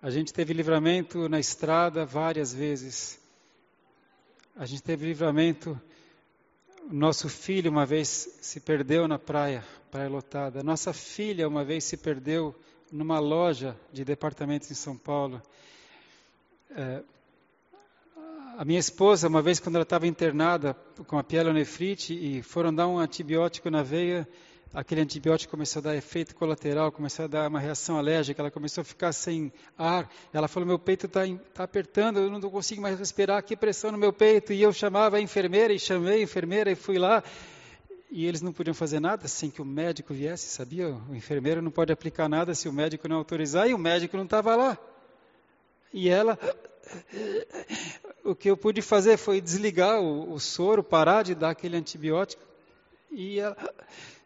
A 0.00 0.08
gente 0.08 0.32
teve 0.32 0.52
livramento 0.52 1.28
na 1.28 1.40
estrada 1.40 2.06
várias 2.06 2.54
vezes. 2.54 3.18
A 4.54 4.64
gente 4.64 4.80
teve 4.80 5.04
livramento. 5.04 5.76
Nosso 6.88 7.28
filho 7.28 7.72
uma 7.72 7.84
vez 7.84 8.38
se 8.40 8.60
perdeu 8.60 9.08
na 9.08 9.18
praia, 9.18 9.64
praia 9.90 10.08
lotada. 10.08 10.62
Nossa 10.62 10.92
filha 10.92 11.48
uma 11.48 11.64
vez 11.64 11.82
se 11.82 11.96
perdeu 11.96 12.54
numa 12.92 13.18
loja 13.18 13.76
de 13.92 14.04
departamentos 14.04 14.70
em 14.70 14.74
São 14.74 14.96
Paulo. 14.96 15.42
É, 16.70 17.02
a 18.56 18.64
minha 18.64 18.78
esposa, 18.78 19.26
uma 19.26 19.42
vez 19.42 19.58
quando 19.58 19.74
ela 19.74 19.82
estava 19.82 20.06
internada 20.06 20.72
com 21.08 21.18
a 21.18 21.24
pielonefrite 21.24 22.14
e 22.14 22.42
foram 22.42 22.72
dar 22.72 22.86
um 22.86 22.98
antibiótico 22.98 23.68
na 23.68 23.82
veia, 23.82 24.28
aquele 24.72 25.02
antibiótico 25.02 25.50
começou 25.50 25.80
a 25.80 25.82
dar 25.84 25.96
efeito 25.96 26.34
colateral, 26.34 26.90
começou 26.90 27.26
a 27.26 27.28
dar 27.28 27.48
uma 27.48 27.60
reação 27.60 27.98
alérgica, 27.98 28.40
ela 28.40 28.50
começou 28.50 28.82
a 28.82 28.84
ficar 28.84 29.12
sem 29.12 29.52
ar. 29.76 30.10
Ela 30.32 30.48
falou: 30.48 30.66
meu 30.66 30.78
peito 30.78 31.06
está 31.06 31.20
tá 31.52 31.64
apertando, 31.64 32.18
eu 32.18 32.30
não 32.30 32.40
consigo 32.40 32.80
mais 32.80 32.98
respirar, 32.98 33.42
que 33.42 33.56
pressão 33.56 33.92
no 33.92 33.98
meu 33.98 34.12
peito. 34.12 34.52
E 34.52 34.62
eu 34.62 34.72
chamava 34.72 35.18
a 35.18 35.20
enfermeira 35.20 35.72
e 35.72 35.78
chamei 35.78 36.20
a 36.20 36.22
enfermeira 36.22 36.70
e 36.70 36.74
fui 36.74 36.98
lá. 36.98 37.22
E 38.10 38.26
eles 38.26 38.42
não 38.42 38.52
podiam 38.52 38.74
fazer 38.74 39.00
nada 39.00 39.26
sem 39.26 39.50
que 39.50 39.62
o 39.62 39.64
médico 39.64 40.12
viesse, 40.12 40.46
sabia? 40.50 40.88
O 41.08 41.14
enfermeiro 41.14 41.62
não 41.62 41.70
pode 41.70 41.92
aplicar 41.92 42.28
nada 42.28 42.54
se 42.54 42.68
o 42.68 42.72
médico 42.72 43.08
não 43.08 43.16
autorizar, 43.16 43.68
e 43.68 43.74
o 43.74 43.78
médico 43.78 44.16
não 44.16 44.24
estava 44.24 44.54
lá. 44.54 44.78
E 45.94 46.10
ela, 46.10 46.38
o 48.22 48.34
que 48.34 48.50
eu 48.50 48.56
pude 48.56 48.82
fazer 48.82 49.16
foi 49.16 49.40
desligar 49.40 50.00
o, 50.00 50.30
o 50.30 50.38
soro, 50.38 50.82
parar 50.82 51.22
de 51.22 51.34
dar 51.34 51.50
aquele 51.50 51.76
antibiótico. 51.76 52.42
E 53.10 53.40
ela, 53.40 53.56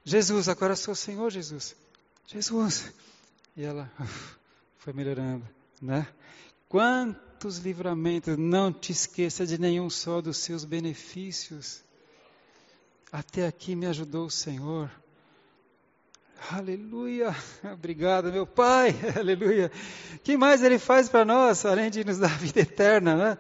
Jesus, 0.08 0.48
agora 0.48 0.76
sou 0.76 0.92
o 0.92 0.96
Senhor 0.96 1.28
Jesus. 1.32 1.74
Jesus. 2.28 2.94
E 3.56 3.64
ela 3.64 3.90
foi 4.78 4.92
melhorando, 4.92 5.44
né? 5.82 6.06
Quantos 6.68 7.58
livramentos, 7.58 8.36
não 8.38 8.72
te 8.72 8.92
esqueça 8.92 9.44
de 9.44 9.58
nenhum 9.58 9.90
só 9.90 10.20
dos 10.20 10.36
seus 10.36 10.64
benefícios. 10.64 11.82
Até 13.10 13.48
aqui 13.48 13.74
me 13.74 13.84
ajudou 13.86 14.26
o 14.26 14.30
Senhor. 14.30 14.88
Aleluia, 16.52 17.34
obrigado, 17.74 18.30
meu 18.30 18.46
Pai, 18.46 18.94
aleluia. 19.18 19.72
Que 20.22 20.36
mais 20.36 20.62
Ele 20.62 20.78
faz 20.78 21.08
para 21.08 21.24
nós, 21.24 21.66
além 21.66 21.90
de 21.90 22.04
nos 22.04 22.18
dar 22.18 22.38
vida 22.38 22.60
eterna, 22.60 23.16
né? 23.16 23.38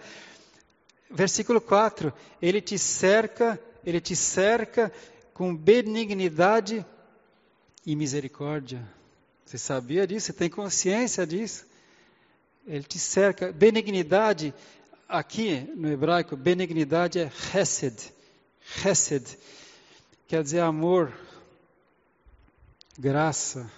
Versículo 1.08 1.60
4: 1.60 2.12
Ele 2.42 2.60
te 2.60 2.76
cerca, 2.76 3.56
ele 3.84 4.00
te 4.00 4.16
cerca 4.16 4.92
com 5.36 5.54
benignidade 5.54 6.82
e 7.84 7.94
misericórdia. 7.94 8.82
Você 9.44 9.58
sabia 9.58 10.06
disso? 10.06 10.28
Você 10.28 10.32
tem 10.32 10.48
consciência 10.48 11.26
disso? 11.26 11.66
Ele 12.66 12.82
te 12.82 12.98
cerca. 12.98 13.52
Benignidade, 13.52 14.54
aqui 15.06 15.60
no 15.76 15.92
hebraico, 15.92 16.34
benignidade 16.38 17.18
é 17.18 17.30
chesed. 17.30 18.14
Chesed 18.62 19.38
quer 20.26 20.42
dizer 20.42 20.60
amor, 20.60 21.12
graça, 22.98 23.70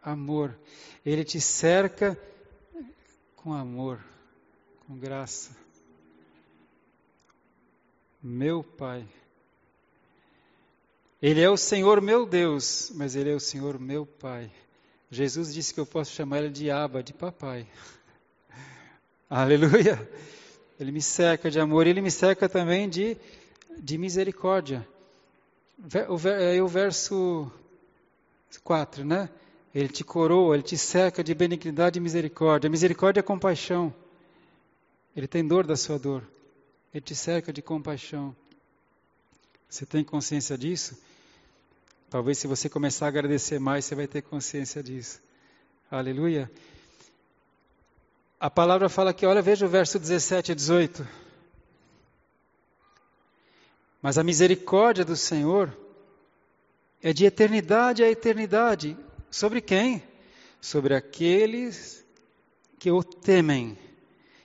amor. 0.00 0.56
Ele 1.04 1.24
te 1.24 1.40
cerca 1.40 2.16
com 3.34 3.52
amor, 3.52 3.98
com 4.86 4.96
graça. 4.96 5.50
Meu 8.22 8.62
Pai. 8.62 9.04
Ele 11.22 11.42
é 11.42 11.50
o 11.50 11.56
Senhor 11.56 12.00
meu 12.00 12.24
Deus, 12.24 12.90
mas 12.94 13.14
Ele 13.14 13.30
é 13.30 13.34
o 13.34 13.40
Senhor 13.40 13.78
meu 13.78 14.06
Pai. 14.06 14.50
Jesus 15.10 15.52
disse 15.52 15.74
que 15.74 15.78
eu 15.78 15.84
posso 15.84 16.12
chamar 16.12 16.38
Ele 16.38 16.48
de 16.48 16.70
Abba, 16.70 17.02
de 17.02 17.12
Papai. 17.12 17.66
Aleluia! 19.28 20.08
Ele 20.78 20.90
me 20.90 21.02
cerca 21.02 21.50
de 21.50 21.60
amor, 21.60 21.86
Ele 21.86 22.00
me 22.00 22.10
cerca 22.10 22.48
também 22.48 22.88
de, 22.88 23.18
de 23.76 23.98
misericórdia. 23.98 24.88
O, 26.08 26.14
o 26.64 26.68
verso 26.68 27.52
4, 28.64 29.04
né? 29.04 29.28
Ele 29.74 29.88
te 29.88 30.02
coroa, 30.02 30.56
Ele 30.56 30.62
te 30.62 30.78
cerca 30.78 31.22
de 31.22 31.34
benignidade 31.34 31.98
e 31.98 32.02
misericórdia. 32.02 32.70
Misericórdia 32.70 33.20
é 33.20 33.22
compaixão. 33.22 33.94
Ele 35.14 35.28
tem 35.28 35.46
dor 35.46 35.66
da 35.66 35.76
sua 35.76 35.98
dor. 35.98 36.26
Ele 36.94 37.02
te 37.02 37.14
cerca 37.14 37.52
de 37.52 37.60
compaixão. 37.60 38.34
Você 39.68 39.84
tem 39.84 40.02
consciência 40.02 40.56
disso? 40.56 41.09
Talvez 42.10 42.38
se 42.38 42.48
você 42.48 42.68
começar 42.68 43.06
a 43.06 43.08
agradecer 43.08 43.60
mais, 43.60 43.84
você 43.84 43.94
vai 43.94 44.08
ter 44.08 44.20
consciência 44.20 44.82
disso. 44.82 45.22
Aleluia. 45.88 46.50
A 48.38 48.50
palavra 48.50 48.88
fala 48.88 49.10
aqui, 49.10 49.24
olha, 49.24 49.40
veja 49.40 49.64
o 49.64 49.68
verso 49.68 49.96
17 49.96 50.50
e 50.50 50.54
18. 50.56 51.06
Mas 54.02 54.18
a 54.18 54.24
misericórdia 54.24 55.04
do 55.04 55.14
Senhor 55.16 55.72
é 57.00 57.12
de 57.12 57.24
eternidade 57.26 58.02
a 58.02 58.10
eternidade. 58.10 58.96
Sobre 59.30 59.60
quem? 59.60 60.02
Sobre 60.60 60.96
aqueles 60.96 62.04
que 62.80 62.90
o 62.90 63.04
temem. 63.04 63.78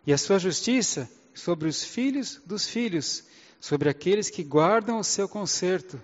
E 0.06 0.14
a 0.14 0.20
sua 0.20 0.38
justiça 0.38 1.10
sobre 1.34 1.68
os 1.68 1.84
filhos 1.84 2.40
dos 2.46 2.68
filhos, 2.68 3.24
sobre 3.60 3.90
aqueles 3.90 4.30
que 4.30 4.44
guardam 4.44 5.00
o 5.00 5.04
seu 5.04 5.28
conserto 5.28 6.00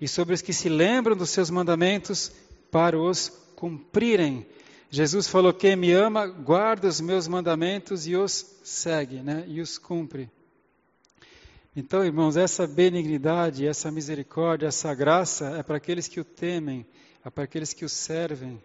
e 0.00 0.06
sobre 0.06 0.34
os 0.34 0.42
que 0.42 0.52
se 0.52 0.68
lembram 0.68 1.16
dos 1.16 1.30
seus 1.30 1.50
mandamentos 1.50 2.32
para 2.70 2.98
os 2.98 3.28
cumprirem. 3.56 4.46
Jesus 4.90 5.26
falou: 5.28 5.52
Quem 5.52 5.76
me 5.76 5.92
ama, 5.92 6.26
guarda 6.26 6.88
os 6.88 7.00
meus 7.00 7.26
mandamentos 7.28 8.06
e 8.06 8.16
os 8.16 8.58
segue, 8.62 9.22
né? 9.22 9.44
e 9.46 9.60
os 9.60 9.76
cumpre. 9.76 10.30
Então, 11.76 12.04
irmãos, 12.04 12.36
essa 12.36 12.66
benignidade, 12.66 13.66
essa 13.66 13.90
misericórdia, 13.90 14.66
essa 14.66 14.92
graça 14.94 15.50
é 15.58 15.62
para 15.62 15.76
aqueles 15.76 16.08
que 16.08 16.18
o 16.18 16.24
temem, 16.24 16.86
é 17.24 17.30
para 17.30 17.44
aqueles 17.44 17.72
que 17.72 17.84
o 17.84 17.88
servem, 17.88 18.60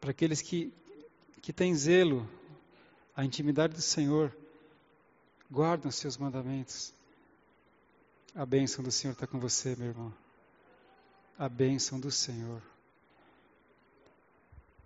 para 0.00 0.10
aqueles 0.10 0.40
que, 0.42 0.72
que 1.42 1.52
têm 1.52 1.74
zelo, 1.74 2.28
a 3.14 3.24
intimidade 3.24 3.74
do 3.74 3.82
Senhor, 3.82 4.36
guardam 5.50 5.88
os 5.88 5.96
seus 5.96 6.16
mandamentos. 6.16 6.92
A 8.36 8.44
bênção 8.44 8.84
do 8.84 8.90
Senhor 8.90 9.14
está 9.14 9.26
com 9.26 9.40
você, 9.40 9.74
meu 9.76 9.88
irmão. 9.88 10.12
A 11.38 11.48
bênção 11.48 11.98
do 11.98 12.10
Senhor. 12.10 12.60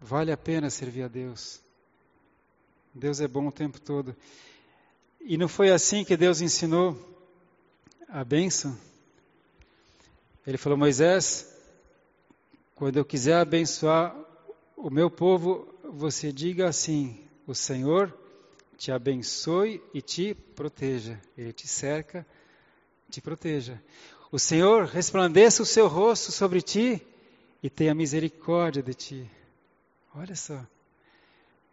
Vale 0.01 0.31
a 0.31 0.37
pena 0.37 0.71
servir 0.71 1.03
a 1.03 1.09
Deus. 1.09 1.61
Deus 2.95 3.21
é 3.21 3.27
bom 3.27 3.49
o 3.49 3.53
tempo 3.53 3.81
todo. 3.81 4.15
E 5.21 5.37
não 5.37 5.49
foi 5.49 5.73
assim 5.73 6.05
que 6.05 6.17
Deus 6.17 6.41
ensinou 6.41 6.97
a 8.09 8.23
bênção? 8.23 8.79
Ele 10.47 10.57
falou: 10.57 10.79
Moisés, 10.79 11.53
quando 12.77 12.99
eu 12.99 13.05
quiser 13.05 13.35
abençoar 13.35 14.17
o 14.77 14.91
meu 14.91 15.11
povo, 15.11 15.75
você 15.83 16.33
diga 16.33 16.69
assim: 16.69 17.29
O 17.49 17.55
Senhor 17.55 18.17
te 18.79 18.93
abençoe 18.93 19.83
e 19.93 20.01
te 20.01 20.35
proteja. 20.35 21.21
Ele 21.37 21.53
te 21.53 21.67
cerca 21.67 22.25
te 23.11 23.21
proteja. 23.21 23.83
O 24.33 24.39
Senhor 24.39 24.87
resplandeça 24.87 25.63
o 25.63 25.67
seu 25.67 25.89
rosto 25.89 26.31
sobre 26.31 26.63
ti 26.63 27.03
e 27.63 27.69
tenha 27.69 27.95
misericórdia 27.95 28.83
de 28.83 28.95
ti. 28.95 29.31
Olha 30.15 30.37
só. 30.37 30.61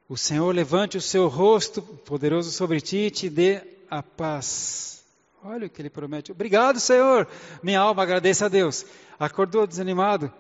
O 0.10 0.18
Senhor 0.18 0.54
levante 0.54 0.98
o 0.98 1.02
seu 1.02 1.28
rosto 1.28 1.82
poderoso 1.82 2.52
sobre 2.52 2.82
ti 2.82 2.98
e 2.98 3.12
te 3.12 3.30
dê 3.30 3.62
a 3.90 4.02
paz. 4.02 5.04
Olha 5.44 5.68
o 5.68 5.70
que 5.70 5.82
ele 5.82 5.90
promete. 5.90 6.32
Obrigado, 6.32 6.80
Senhor. 6.80 7.28
Minha 7.62 7.80
alma 7.80 8.04
agradece 8.04 8.44
a 8.44 8.48
Deus. 8.48 8.86
Acordou 9.20 9.68
desanimado? 9.68 10.32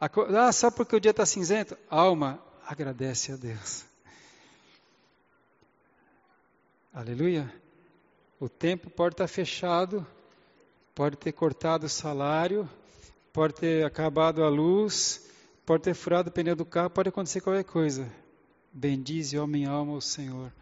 Ah, 0.00 0.52
só 0.52 0.70
porque 0.70 0.96
o 0.96 1.00
dia 1.00 1.12
está 1.12 1.24
cinzento? 1.24 1.76
Alma, 1.88 2.42
agradece 2.66 3.32
a 3.32 3.36
Deus. 3.36 3.84
Aleluia. 6.92 7.52
O 8.38 8.48
tempo 8.48 8.90
pode 8.90 9.14
estar 9.14 9.28
fechado, 9.28 10.06
pode 10.94 11.16
ter 11.16 11.32
cortado 11.32 11.86
o 11.86 11.88
salário, 11.88 12.68
pode 13.32 13.54
ter 13.54 13.84
acabado 13.84 14.42
a 14.42 14.48
luz, 14.48 15.26
pode 15.64 15.84
ter 15.84 15.94
furado 15.94 16.28
o 16.28 16.32
pneu 16.32 16.54
do 16.54 16.64
carro, 16.64 16.90
pode 16.90 17.08
acontecer 17.08 17.40
qualquer 17.40 17.64
coisa. 17.64 18.10
Bendize, 18.72 19.38
ó 19.38 19.46
minha 19.46 19.70
alma, 19.70 19.94
o 19.94 20.00
Senhor. 20.00 20.52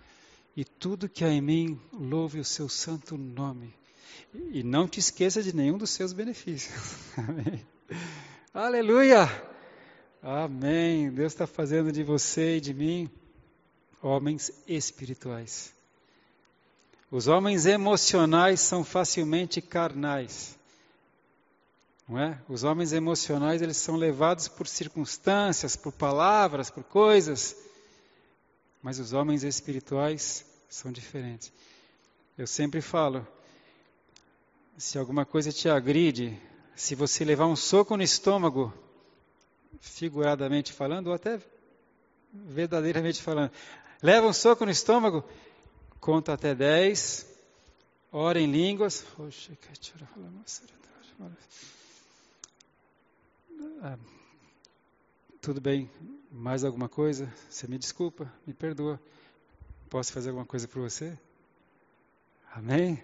E 0.57 0.64
tudo 0.64 1.09
que 1.09 1.25
há 1.25 1.29
em 1.29 1.40
mim, 1.40 1.81
louve 1.93 2.40
o 2.40 2.45
seu 2.45 2.69
santo 2.69 3.16
nome. 3.16 3.73
E 4.53 4.62
não 4.62 4.87
te 4.87 5.01
esqueça 5.01 5.43
de 5.43 5.55
nenhum 5.55 5.79
dos 5.79 5.90
seus 5.90 6.12
benefícios. 6.12 6.75
Amém. 7.16 7.66
Aleluia! 8.53 9.29
Amém. 10.23 11.11
Deus 11.11 11.33
está 11.33 11.47
fazendo 11.47 11.90
de 11.90 12.03
você 12.03 12.57
e 12.57 12.61
de 12.61 12.75
mim 12.75 13.11
homens 14.03 14.53
espirituais. 14.66 15.73
Os 17.11 17.27
homens 17.27 17.66
emocionais 17.66 18.61
são 18.61 18.85
facilmente 18.85 19.61
carnais. 19.61 20.57
Não 22.09 22.18
é? 22.18 22.40
Os 22.49 22.62
homens 22.62 22.92
emocionais 22.92 23.62
eles 23.62 23.77
são 23.77 23.96
levados 23.96 24.46
por 24.46 24.66
circunstâncias, 24.66 25.77
por 25.77 25.92
palavras, 25.92 26.70
por 26.70 26.85
coisas. 26.85 27.57
Mas 28.83 28.99
os 28.99 29.12
homens 29.12 29.42
espirituais 29.42 30.44
são 30.68 30.92
diferentes. 30.92 31.53
Eu 32.38 32.46
sempre 32.46 32.81
falo, 32.81 33.27
se 34.79 34.96
alguma 34.96 35.25
coisa 35.25 35.53
te 35.53 35.68
agride, 35.68 36.40
se 36.75 36.94
você 36.94 37.25
levar 37.25 37.46
um 37.46 37.57
soco 37.57 37.96
no 37.96 38.03
estômago, 38.03 38.73
figuradamente 39.81 40.73
falando, 40.73 41.09
ou 41.09 41.12
até 41.12 41.40
verdadeiramente 42.33 43.20
falando, 43.20 43.51
leva 44.03 44.27
um 44.27 44.33
soco 44.33 44.64
no 44.64 44.70
estômago, 44.70 45.25
conta 46.00 46.32
até 46.32 46.54
dez, 46.54 47.26
ora 48.10 48.40
em 48.40 48.50
línguas. 48.50 49.04
Ah, 53.82 53.98
tudo 55.40 55.60
bem, 55.60 55.90
mais 56.32 56.64
alguma 56.64 56.88
coisa? 56.88 57.32
Você 57.48 57.66
me 57.66 57.78
desculpa, 57.78 58.32
me 58.46 58.54
perdoa. 58.54 59.00
Posso 59.90 60.12
fazer 60.12 60.30
alguma 60.30 60.46
coisa 60.46 60.66
por 60.66 60.80
você? 60.80 61.18
Amém? 62.54 63.02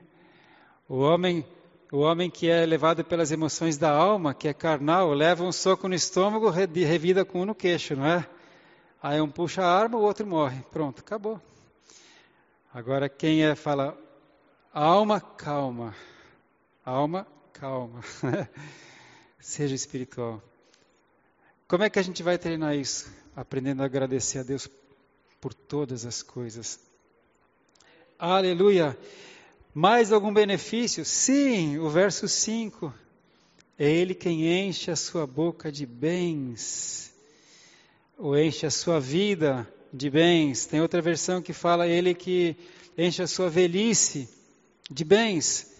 O 0.88 0.98
homem, 0.98 1.44
o 1.92 1.98
homem 1.98 2.30
que 2.30 2.48
é 2.48 2.64
levado 2.64 3.04
pelas 3.04 3.30
emoções 3.30 3.76
da 3.76 3.90
alma, 3.90 4.32
que 4.32 4.48
é 4.48 4.54
carnal, 4.54 5.12
leva 5.12 5.44
um 5.44 5.52
soco 5.52 5.88
no 5.88 5.94
estômago, 5.94 6.48
revida 6.48 7.24
com 7.24 7.42
um 7.42 7.44
no 7.44 7.54
queixo, 7.54 7.94
não 7.94 8.06
é? 8.06 8.28
Aí 9.02 9.20
um 9.20 9.30
puxa 9.30 9.62
a 9.62 9.70
arma, 9.70 9.98
o 9.98 10.02
outro 10.02 10.26
morre. 10.26 10.62
Pronto, 10.70 11.00
acabou. 11.00 11.40
Agora, 12.77 13.09
quem 13.09 13.43
é, 13.43 13.55
fala, 13.55 13.99
alma, 14.71 15.19
calma. 15.19 15.97
Alma, 16.85 17.27
calma. 17.51 18.05
Seja 19.41 19.75
espiritual. 19.75 20.43
Como 21.67 21.85
é 21.85 21.89
que 21.89 21.99
a 21.99 22.03
gente 22.03 22.23
vai 22.23 22.37
treinar 22.37 22.77
isso? 22.77 23.11
Aprendendo 23.35 23.83
a 23.83 23.87
agradecer 23.87 24.41
a 24.41 24.43
Deus 24.43 24.69
por 25.41 25.55
todas 25.55 26.05
as 26.05 26.23
coisas. 26.23 26.79
Aleluia! 28.19 28.95
Mais 29.73 30.12
algum 30.12 30.35
benefício? 30.35 31.03
Sim, 31.03 31.79
o 31.79 31.89
verso 31.89 32.29
5. 32.29 32.93
É 33.79 33.91
Ele 33.91 34.15
quem 34.15 34.69
enche 34.69 34.91
a 34.91 34.97
sua 34.97 35.27
boca 35.27 35.73
de 35.73 35.87
bens, 35.87 37.11
ou 38.19 38.39
enche 38.39 38.67
a 38.67 38.71
sua 38.71 39.01
vida 39.01 39.67
de 39.92 40.11
bens. 40.11 40.66
Tem 40.66 40.81
outra 40.81 41.01
versão 41.01 41.42
que 41.42 41.53
fala 41.53 41.87
ele 41.87 42.14
que 42.14 42.57
enche 42.96 43.22
a 43.22 43.27
sua 43.27 43.49
velhice 43.49 44.29
de 44.90 45.05
bens, 45.05 45.75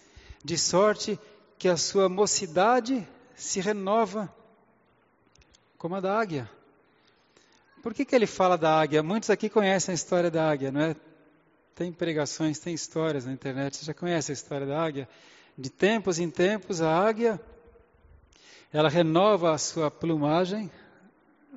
de 0.45 0.59
sorte 0.59 1.19
que 1.59 1.69
a 1.69 1.77
sua 1.77 2.09
mocidade 2.09 3.07
se 3.35 3.61
renova 3.61 4.33
como 5.79 5.95
a 5.95 6.01
da 6.01 6.19
águia. 6.19 6.51
Por 7.83 7.95
que, 7.95 8.05
que 8.05 8.15
ele 8.15 8.27
fala 8.27 8.59
da 8.59 8.81
águia? 8.81 9.03
Muitos 9.03 9.31
aqui 9.31 9.49
conhecem 9.49 9.93
a 9.93 9.95
história 9.95 10.31
da 10.31 10.51
águia, 10.51 10.73
não 10.73 10.81
é? 10.81 10.97
Tem 11.75 11.93
pregações, 11.93 12.59
tem 12.59 12.75
histórias 12.75 13.27
na 13.27 13.33
internet, 13.33 13.77
você 13.77 13.85
já 13.85 13.95
conhece 13.95 14.33
a 14.33 14.35
história 14.35 14.67
da 14.67 14.83
águia? 14.83 15.09
De 15.57 15.71
tempos 15.71 16.19
em 16.19 16.31
tempos, 16.31 16.81
a 16.81 16.91
águia, 16.91 17.41
ela 18.73 18.89
renova 18.89 19.55
a 19.55 19.59
sua 19.59 19.91
plumagem, 19.91 20.71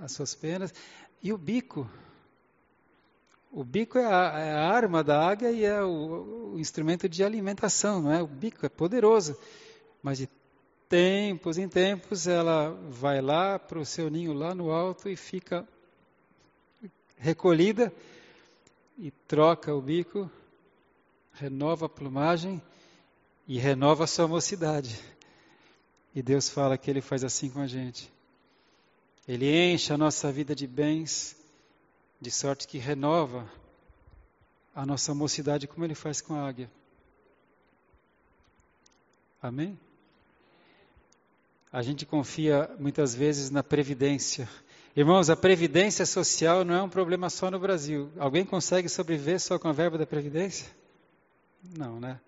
as 0.02 0.12
suas 0.12 0.36
penas, 0.36 0.74
e 1.24 1.34
o 1.34 1.38
bico. 1.38 1.90
O 3.52 3.64
bico 3.64 3.98
é 3.98 4.06
a, 4.06 4.40
é 4.40 4.52
a 4.54 4.70
arma 4.70 5.04
da 5.04 5.28
águia 5.28 5.52
e 5.52 5.66
é 5.66 5.82
o, 5.84 6.54
o 6.54 6.60
instrumento 6.60 7.10
de 7.10 7.24
alimentação, 7.24 8.02
não 8.02 8.12
é? 8.12 8.22
O 8.22 8.28
bico 8.28 8.66
é 8.66 8.70
poderoso, 8.70 9.38
mas 10.04 10.20
de 10.20 10.30
tempos 10.88 11.58
em 11.58 11.68
tempos 11.68 12.28
ela 12.28 12.72
vai 12.90 13.22
lá 13.22 13.60
para 13.60 13.80
o 13.80 13.86
seu 13.86 14.10
ninho 14.10 14.34
lá 14.34 14.56
no 14.56 14.72
alto 14.72 15.10
e 15.10 15.16
fica 15.16 15.68
recolhida 17.18 17.94
e 18.98 19.12
troca 19.28 19.74
o 19.74 19.82
bico, 19.82 20.30
renova 21.34 21.86
a 21.86 21.90
plumagem 21.90 22.62
e 23.48 23.58
renova 23.58 24.04
a 24.04 24.08
sua 24.08 24.28
mocidade. 24.28 25.00
E 26.14 26.22
Deus 26.22 26.50
fala 26.50 26.78
que 26.78 26.90
Ele 26.90 27.02
faz 27.02 27.24
assim 27.24 27.50
com 27.50 27.62
a 27.62 27.68
gente. 27.68 28.12
Ele 29.28 29.74
enche 29.74 29.94
a 29.94 29.98
nossa 29.98 30.32
vida 30.32 30.56
de 30.56 30.66
bens, 30.66 31.36
de 32.20 32.32
sorte 32.32 32.68
que 32.68 32.78
renova 32.78 33.50
a 34.76 34.86
nossa 34.86 35.14
mocidade 35.14 35.68
como 35.68 35.86
Ele 35.86 35.96
faz 35.96 36.22
com 36.22 36.36
a 36.36 36.48
águia. 36.48 36.70
Amém? 39.42 39.80
A 41.72 41.82
gente 41.82 42.06
confia 42.06 42.70
muitas 42.80 43.14
vezes 43.14 43.50
na 43.50 43.64
previdência. 43.64 44.50
Irmãos, 44.96 45.30
a 45.30 45.36
previdência 45.36 46.06
social 46.06 46.66
não 46.66 46.76
é 46.76 46.82
um 46.82 46.90
problema 46.90 47.30
só 47.30 47.50
no 47.50 47.60
Brasil. 47.60 48.12
Alguém 48.18 48.44
consegue 48.44 48.90
sobreviver 48.90 49.40
só 49.40 49.58
com 49.60 49.68
a 49.68 49.72
verba 49.72 49.98
da 49.98 50.06
previdência? 50.06 50.68
Não, 51.78 52.00
né? 52.00 52.20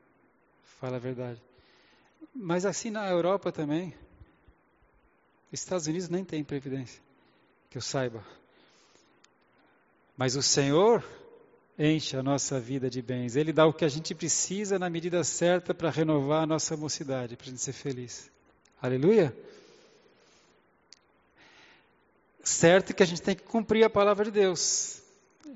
Fala 0.80 0.98
a 0.98 1.00
verdade. 1.00 1.42
Mas 2.34 2.66
assim 2.66 2.90
na 2.90 3.10
Europa 3.10 3.52
também. 3.52 3.94
Estados 5.52 5.88
Unidos 5.88 6.08
nem 6.08 6.24
tem 6.24 6.44
previdência, 6.44 7.02
que 7.70 7.78
eu 7.78 7.82
saiba. 7.82 8.24
Mas 10.22 10.36
o 10.36 10.42
Senhor 10.44 11.04
enche 11.80 12.16
a 12.16 12.22
nossa 12.22 12.60
vida 12.60 12.92
de 12.92 13.02
bens. 13.02 13.36
Ele 13.36 13.52
dá 13.52 13.66
o 13.66 13.74
que 13.74 13.84
a 13.84 13.88
gente 13.88 14.14
precisa 14.14 14.78
na 14.78 14.88
medida 14.88 15.24
certa 15.24 15.74
para 15.74 15.90
renovar 15.90 16.44
a 16.44 16.46
nossa 16.46 16.78
mocidade, 16.78 17.36
para 17.36 17.48
a 17.48 17.50
gente 17.50 17.60
ser 17.60 17.74
feliz. 17.74 18.30
Aleluia? 18.80 19.36
certo 22.44 22.94
que 22.94 23.02
a 23.02 23.06
gente 23.08 23.24
tem 23.24 23.36
que 23.36 23.42
cumprir 23.42 23.84
a 23.84 23.90
palavra 23.90 24.26
de 24.26 24.30
Deus. 24.30 25.02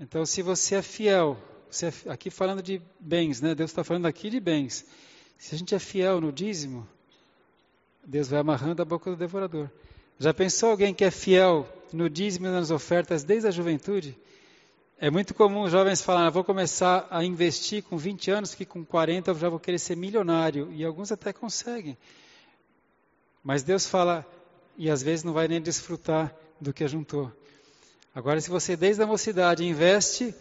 Então, 0.01 0.25
se 0.25 0.41
você 0.41 0.73
é 0.73 0.82
fiel, 0.82 1.38
você 1.69 1.86
é, 1.86 1.93
aqui 2.08 2.32
falando 2.32 2.63
de 2.63 2.82
bens, 2.99 3.41
né? 3.41 3.54
Deus 3.54 3.69
está 3.69 3.84
falando 3.84 4.08
aqui 4.08 4.32
de 4.32 4.39
bens. 4.39 4.84
Se 5.38 5.54
a 5.54 5.58
gente 5.60 5.75
é 5.75 5.80
fiel 5.80 6.19
no 6.19 6.32
dízimo, 6.32 6.89
Deus 8.04 8.30
vai 8.30 8.39
amarrando 8.39 8.82
a 8.82 8.86
boca 8.86 9.12
do 9.12 9.15
devorador. 9.15 9.69
Já 10.17 10.34
pensou 10.34 10.71
alguém 10.71 10.91
que 10.91 11.06
é 11.06 11.12
fiel 11.12 11.69
no 11.93 12.10
dízimo 12.10 12.47
e 12.47 12.49
nas 12.49 12.71
ofertas 12.71 13.23
desde 13.23 13.47
a 13.47 13.51
juventude? 13.51 14.17
É 14.97 15.10
muito 15.10 15.34
comum 15.34 15.69
jovens 15.69 16.01
falarem, 16.01 16.27
ah, 16.27 16.31
vou 16.31 16.43
começar 16.43 17.05
a 17.12 17.21
investir 17.21 17.84
com 17.84 17.97
20 17.97 18.31
anos, 18.31 18.55
que 18.55 18.65
com 18.65 18.86
40 18.86 19.31
eu 19.31 19.36
já 19.36 19.49
vou 19.49 19.60
querer 19.60 19.77
ser 19.77 19.97
milionário. 19.97 20.71
E 20.71 20.86
alguns 20.86 21.12
até 21.12 21.34
conseguem. 21.34 21.97
Mas 23.43 23.62
Deus 23.62 23.86
fala, 23.86 24.25
e 24.77 24.89
às 24.89 25.03
vezes 25.03 25.25
não 25.25 25.34
vai 25.34 25.49
nem 25.49 25.62
desfrutar 25.62 26.34
do 26.62 26.71
que 26.71 26.84
ajuntou. 26.84 27.29
Agora, 28.13 28.39
se 28.39 28.49
você 28.49 28.77
desde 28.77 29.03
a 29.03 29.05
mocidade 29.05 29.65
investe, 29.65 30.34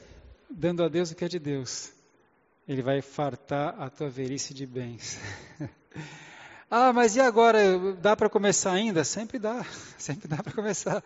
dando 0.48 0.84
a 0.84 0.88
Deus 0.88 1.10
o 1.10 1.16
que 1.16 1.24
é 1.24 1.28
de 1.28 1.40
Deus, 1.40 1.90
Ele 2.68 2.80
vai 2.80 3.02
fartar 3.02 3.74
a 3.76 3.90
tua 3.90 4.08
velhice 4.08 4.54
de 4.54 4.64
bens. 4.64 5.18
ah, 6.70 6.92
mas 6.92 7.16
e 7.16 7.20
agora? 7.20 7.92
Dá 7.94 8.14
para 8.14 8.30
começar 8.30 8.70
ainda? 8.70 9.02
Sempre 9.02 9.40
dá, 9.40 9.66
sempre 9.98 10.28
dá 10.28 10.40
para 10.40 10.52
começar. 10.52 11.02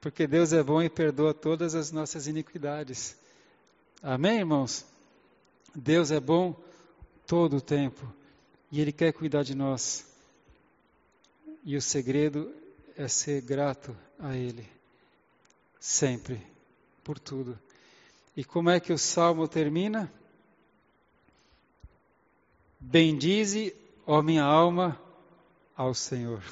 Porque 0.00 0.26
Deus 0.26 0.52
é 0.52 0.62
bom 0.62 0.80
e 0.82 0.88
perdoa 0.88 1.34
todas 1.34 1.74
as 1.74 1.92
nossas 1.92 2.26
iniquidades. 2.26 3.16
Amém, 4.02 4.38
irmãos? 4.38 4.86
Deus 5.74 6.10
é 6.10 6.18
bom 6.18 6.56
todo 7.26 7.58
o 7.58 7.60
tempo 7.60 8.10
e 8.72 8.80
Ele 8.80 8.92
quer 8.92 9.12
cuidar 9.12 9.42
de 9.42 9.54
nós. 9.54 10.06
E 11.62 11.76
o 11.76 11.82
segredo 11.82 12.50
é 12.96 13.06
ser 13.08 13.42
grato 13.42 13.94
a 14.18 14.34
Ele, 14.34 14.66
sempre, 15.78 16.40
por 17.04 17.18
tudo. 17.18 17.58
E 18.34 18.42
como 18.42 18.70
é 18.70 18.80
que 18.80 18.92
o 18.92 18.98
salmo 18.98 19.46
termina? 19.46 20.10
Bendize, 22.78 23.76
ó 24.06 24.22
minha 24.22 24.44
alma, 24.44 24.98
ao 25.76 25.92
Senhor. 25.92 26.42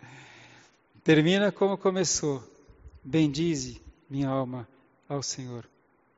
Termina 1.02 1.50
como 1.50 1.78
começou. 1.78 2.57
Bendize, 3.08 3.80
minha 4.10 4.28
alma, 4.28 4.68
ao 5.08 5.22
Senhor. 5.22 5.66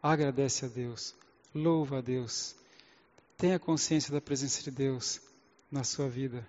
Agradece 0.02 0.64
a 0.64 0.68
Deus, 0.68 1.14
louva 1.54 1.98
a 1.98 2.00
Deus. 2.00 2.56
Tenha 3.36 3.60
consciência 3.60 4.12
da 4.12 4.20
presença 4.20 4.60
de 4.60 4.72
Deus 4.72 5.20
na 5.70 5.84
sua 5.84 6.08
vida. 6.08 6.44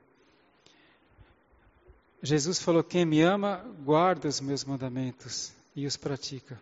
Jesus 2.23 2.57
falou: 2.57 2.83
Quem 2.83 3.05
me 3.05 3.21
ama, 3.21 3.57
guarda 3.83 4.27
os 4.27 4.41
meus 4.41 4.65
mandamentos 4.65 5.53
e 5.75 5.85
os 5.85 5.95
pratica. 5.95 6.59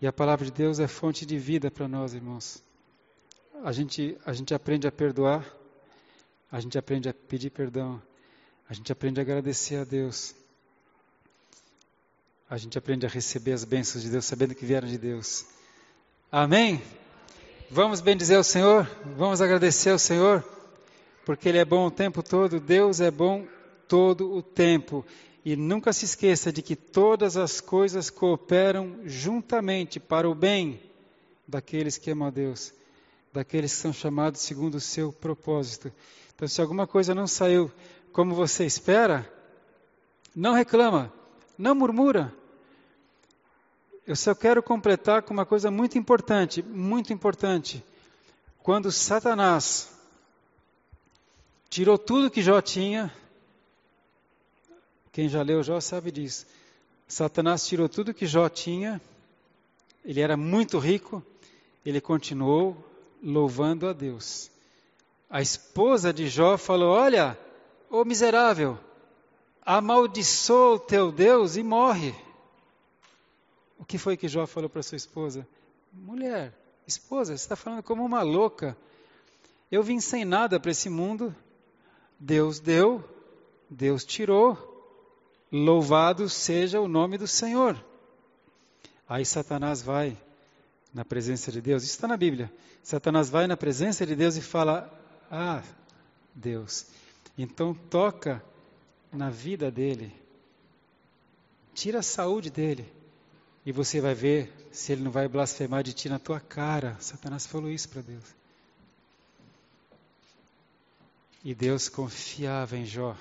E 0.00 0.06
a 0.06 0.12
palavra 0.12 0.46
de 0.46 0.52
Deus 0.52 0.78
é 0.78 0.88
fonte 0.88 1.26
de 1.26 1.38
vida 1.38 1.70
para 1.70 1.86
nós, 1.86 2.14
irmãos. 2.14 2.64
A 3.62 3.70
gente, 3.70 4.16
a 4.24 4.32
gente 4.32 4.54
aprende 4.54 4.88
a 4.88 4.92
perdoar, 4.92 5.46
a 6.50 6.58
gente 6.58 6.78
aprende 6.78 7.06
a 7.10 7.12
pedir 7.12 7.50
perdão, 7.50 8.02
a 8.66 8.72
gente 8.72 8.90
aprende 8.90 9.20
a 9.20 9.22
agradecer 9.22 9.76
a 9.76 9.84
Deus. 9.84 10.34
A 12.48 12.58
gente 12.58 12.76
aprende 12.76 13.06
a 13.06 13.08
receber 13.08 13.52
as 13.52 13.64
bênçãos 13.64 14.04
de 14.04 14.10
Deus, 14.10 14.26
sabendo 14.26 14.54
que 14.54 14.66
vieram 14.66 14.86
de 14.86 14.98
Deus. 14.98 15.46
Amém? 16.30 16.82
Vamos 17.70 18.02
bendizer 18.02 18.38
o 18.38 18.44
Senhor, 18.44 18.86
vamos 19.16 19.40
agradecer 19.40 19.90
ao 19.90 19.98
Senhor, 19.98 20.44
porque 21.24 21.48
Ele 21.48 21.56
é 21.56 21.64
bom 21.64 21.86
o 21.86 21.90
tempo 21.90 22.22
todo, 22.22 22.60
Deus 22.60 23.00
é 23.00 23.10
bom 23.10 23.46
todo 23.88 24.30
o 24.30 24.42
tempo. 24.42 25.06
E 25.42 25.56
nunca 25.56 25.90
se 25.90 26.04
esqueça 26.04 26.52
de 26.52 26.60
que 26.60 26.76
todas 26.76 27.38
as 27.38 27.62
coisas 27.62 28.10
cooperam 28.10 28.98
juntamente 29.06 29.98
para 29.98 30.28
o 30.28 30.34
bem 30.34 30.78
daqueles 31.48 31.96
que 31.96 32.10
amam 32.10 32.28
a 32.28 32.30
Deus, 32.30 32.74
daqueles 33.32 33.72
que 33.72 33.78
são 33.78 33.92
chamados 33.92 34.42
segundo 34.42 34.74
o 34.74 34.80
seu 34.80 35.10
propósito. 35.10 35.90
Então, 36.34 36.46
se 36.46 36.60
alguma 36.60 36.86
coisa 36.86 37.14
não 37.14 37.26
saiu 37.26 37.72
como 38.12 38.34
você 38.34 38.66
espera, 38.66 39.26
não 40.36 40.52
reclama, 40.52 41.10
não 41.56 41.74
murmura. 41.74 42.32
Eu 44.06 44.14
só 44.14 44.34
quero 44.34 44.62
completar 44.62 45.22
com 45.22 45.32
uma 45.32 45.46
coisa 45.46 45.70
muito 45.70 45.96
importante, 45.96 46.62
muito 46.62 47.12
importante. 47.12 47.82
Quando 48.62 48.92
Satanás 48.92 49.90
tirou 51.70 51.96
tudo 51.96 52.30
que 52.30 52.42
Jó 52.42 52.60
tinha, 52.60 53.12
quem 55.10 55.28
já 55.28 55.42
leu 55.42 55.62
Jó 55.62 55.80
sabe 55.80 56.10
disso. 56.10 56.46
Satanás 57.08 57.66
tirou 57.66 57.88
tudo 57.88 58.12
que 58.12 58.26
Jó 58.26 58.48
tinha, 58.48 59.00
ele 60.04 60.20
era 60.20 60.36
muito 60.36 60.78
rico, 60.78 61.22
ele 61.84 62.00
continuou 62.00 62.76
louvando 63.22 63.88
a 63.88 63.92
Deus. 63.92 64.50
A 65.30 65.40
esposa 65.40 66.12
de 66.12 66.28
Jó 66.28 66.58
falou: 66.58 66.90
Olha, 66.90 67.38
ô 67.90 68.04
miserável, 68.04 68.78
amaldiçoa 69.64 70.74
o 70.74 70.78
teu 70.78 71.10
Deus 71.10 71.56
e 71.56 71.62
morre. 71.62 72.14
O 73.78 73.84
que 73.84 73.98
foi 73.98 74.16
que 74.16 74.28
Jó 74.28 74.46
falou 74.46 74.68
para 74.68 74.82
sua 74.82 74.96
esposa? 74.96 75.46
Mulher, 75.92 76.52
esposa, 76.86 77.36
você 77.36 77.42
está 77.42 77.56
falando 77.56 77.82
como 77.82 78.04
uma 78.04 78.22
louca. 78.22 78.76
Eu 79.70 79.82
vim 79.82 80.00
sem 80.00 80.24
nada 80.24 80.60
para 80.60 80.70
esse 80.70 80.88
mundo. 80.88 81.34
Deus 82.18 82.60
deu, 82.60 83.02
Deus 83.68 84.04
tirou. 84.04 84.72
Louvado 85.50 86.28
seja 86.28 86.80
o 86.80 86.88
nome 86.88 87.16
do 87.16 87.26
Senhor. 87.26 87.82
Aí 89.08 89.24
Satanás 89.24 89.82
vai 89.82 90.16
na 90.92 91.04
presença 91.04 91.52
de 91.52 91.60
Deus, 91.60 91.82
isso 91.82 91.92
está 91.92 92.08
na 92.08 92.16
Bíblia. 92.16 92.52
Satanás 92.82 93.28
vai 93.28 93.46
na 93.46 93.56
presença 93.56 94.06
de 94.06 94.16
Deus 94.16 94.36
e 94.36 94.40
fala: 94.40 94.90
Ah, 95.30 95.62
Deus, 96.34 96.86
então 97.36 97.74
toca 97.74 98.42
na 99.14 99.30
vida 99.30 99.70
dele, 99.70 100.12
tira 101.74 102.00
a 102.00 102.02
saúde 102.02 102.50
dele, 102.50 102.90
e 103.64 103.72
você 103.72 104.00
vai 104.00 104.14
ver 104.14 104.52
se 104.70 104.92
ele 104.92 105.02
não 105.02 105.10
vai 105.10 105.26
blasfemar 105.26 105.82
de 105.82 105.92
ti 105.92 106.08
na 106.08 106.18
tua 106.18 106.38
cara. 106.38 106.96
Satanás 107.00 107.46
falou 107.46 107.70
isso 107.70 107.88
para 107.88 108.02
Deus. 108.02 108.24
E 111.42 111.54
Deus 111.54 111.88
confiava 111.88 112.76
em 112.76 112.84
Jó. 112.84 113.16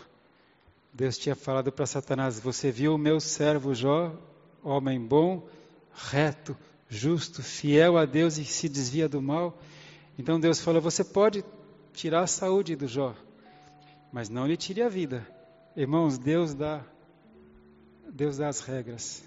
Deus 0.93 1.17
tinha 1.17 1.35
falado 1.35 1.71
para 1.71 1.85
Satanás: 1.85 2.39
Você 2.39 2.71
viu 2.71 2.95
o 2.95 2.97
meu 2.97 3.19
servo 3.19 3.73
Jó, 3.73 4.13
homem 4.61 4.99
bom, 4.99 5.47
reto, 5.93 6.57
justo, 6.89 7.41
fiel 7.41 7.97
a 7.97 8.05
Deus 8.05 8.37
e 8.37 8.45
se 8.45 8.67
desvia 8.67 9.07
do 9.07 9.21
mal? 9.21 9.57
Então 10.17 10.39
Deus 10.39 10.59
falou: 10.59 10.81
Você 10.81 11.03
pode 11.03 11.43
tirar 11.93 12.21
a 12.21 12.27
saúde 12.27 12.75
do 12.75 12.87
Jó, 12.87 13.15
mas 14.11 14.29
não 14.29 14.45
lhe 14.45 14.57
tire 14.57 14.81
a 14.81 14.89
vida. 14.89 15.25
Irmãos, 15.75 16.17
Deus 16.17 16.53
dá, 16.53 16.83
Deus 18.11 18.37
dá 18.37 18.47
as 18.47 18.59
regras. 18.59 19.23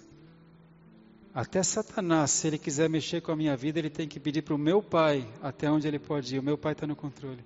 Até 1.33 1.61
Satanás, 1.61 2.31
se 2.31 2.47
ele 2.47 2.57
quiser 2.57 2.89
mexer 2.89 3.21
com 3.21 3.31
a 3.31 3.35
minha 3.35 3.55
vida, 3.55 3.77
ele 3.77 3.89
tem 3.89 4.07
que 4.07 4.19
pedir 4.19 4.41
para 4.41 4.55
o 4.55 4.57
meu 4.57 4.81
pai 4.81 5.27
até 5.41 5.69
onde 5.69 5.87
ele 5.87 5.99
pode 5.99 6.35
ir. 6.35 6.39
O 6.39 6.43
meu 6.43 6.57
pai 6.57 6.71
está 6.71 6.87
no 6.87 6.95
controle. 6.95 7.43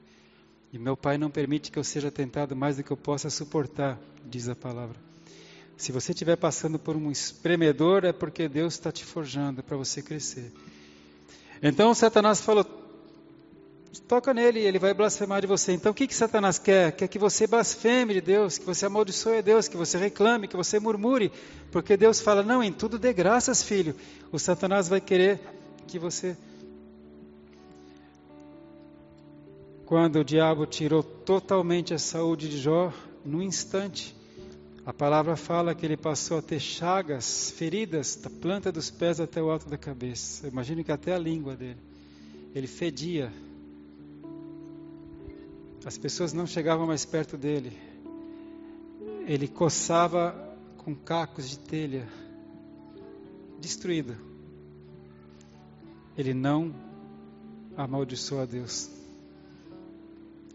E 0.71 0.77
meu 0.77 0.95
pai 0.95 1.17
não 1.17 1.29
permite 1.29 1.71
que 1.71 1.77
eu 1.77 1.83
seja 1.83 2.09
tentado 2.09 2.55
mais 2.55 2.77
do 2.77 2.83
que 2.83 2.91
eu 2.91 2.95
possa 2.95 3.29
suportar, 3.29 3.99
diz 4.25 4.47
a 4.47 4.55
palavra. 4.55 4.95
Se 5.75 5.91
você 5.91 6.11
estiver 6.11 6.37
passando 6.37 6.77
por 6.77 6.95
um 6.95 7.11
espremedor, 7.11 8.05
é 8.05 8.13
porque 8.13 8.47
Deus 8.47 8.75
está 8.75 8.91
te 8.91 9.03
forjando 9.03 9.63
para 9.63 9.75
você 9.75 10.01
crescer. 10.01 10.53
Então 11.61 11.93
Satanás 11.93 12.39
falou: 12.39 12.63
toca 13.99 14.33
nele, 14.33 14.59
ele 14.59 14.79
vai 14.79 14.93
blasfemar 14.93 15.41
de 15.41 15.47
você. 15.47 15.73
Então 15.73 15.91
o 15.91 15.95
que, 15.95 16.07
que 16.07 16.15
Satanás 16.15 16.57
quer? 16.57 16.91
Quer 16.93 17.07
que 17.07 17.19
você 17.19 17.45
blasfeme 17.45 18.13
de 18.13 18.21
Deus, 18.21 18.57
que 18.57 18.65
você 18.65 18.85
amaldiçoe 18.85 19.41
Deus, 19.41 19.67
que 19.67 19.75
você 19.75 19.97
reclame, 19.97 20.47
que 20.47 20.55
você 20.55 20.79
murmure, 20.79 21.31
porque 21.71 21.97
Deus 21.97 22.21
fala: 22.21 22.43
não, 22.43 22.63
em 22.63 22.71
tudo 22.71 22.97
dê 22.97 23.11
graças, 23.11 23.63
filho. 23.63 23.95
O 24.31 24.39
Satanás 24.39 24.87
vai 24.87 25.01
querer 25.01 25.39
que 25.87 25.99
você. 25.99 26.37
Quando 29.85 30.19
o 30.19 30.23
diabo 30.23 30.65
tirou 30.65 31.03
totalmente 31.03 31.93
a 31.93 31.99
saúde 31.99 32.47
de 32.47 32.57
Jó, 32.57 32.93
num 33.25 33.41
instante, 33.41 34.15
a 34.85 34.93
palavra 34.93 35.35
fala 35.35 35.75
que 35.75 35.85
ele 35.85 35.97
passou 35.97 36.37
a 36.37 36.41
ter 36.41 36.59
chagas, 36.59 37.51
feridas, 37.51 38.15
da 38.15 38.29
planta 38.29 38.71
dos 38.71 38.89
pés 38.89 39.19
até 39.19 39.41
o 39.41 39.51
alto 39.51 39.69
da 39.69 39.77
cabeça. 39.77 40.47
Imagino 40.47 40.81
que 40.81 40.91
até 40.93 41.13
a 41.13 41.19
língua 41.19 41.57
dele. 41.57 41.77
Ele 42.55 42.67
fedia, 42.67 43.31
as 45.85 45.97
pessoas 45.97 46.31
não 46.31 46.45
chegavam 46.45 46.85
mais 46.85 47.05
perto 47.05 47.37
dele. 47.37 47.75
Ele 49.25 49.47
coçava 49.47 50.35
com 50.77 50.95
cacos 50.95 51.49
de 51.49 51.57
telha, 51.57 52.07
destruído. 53.59 54.15
Ele 56.17 56.33
não 56.33 56.73
amaldiçoou 57.75 58.41
a 58.41 58.45
Deus. 58.45 58.89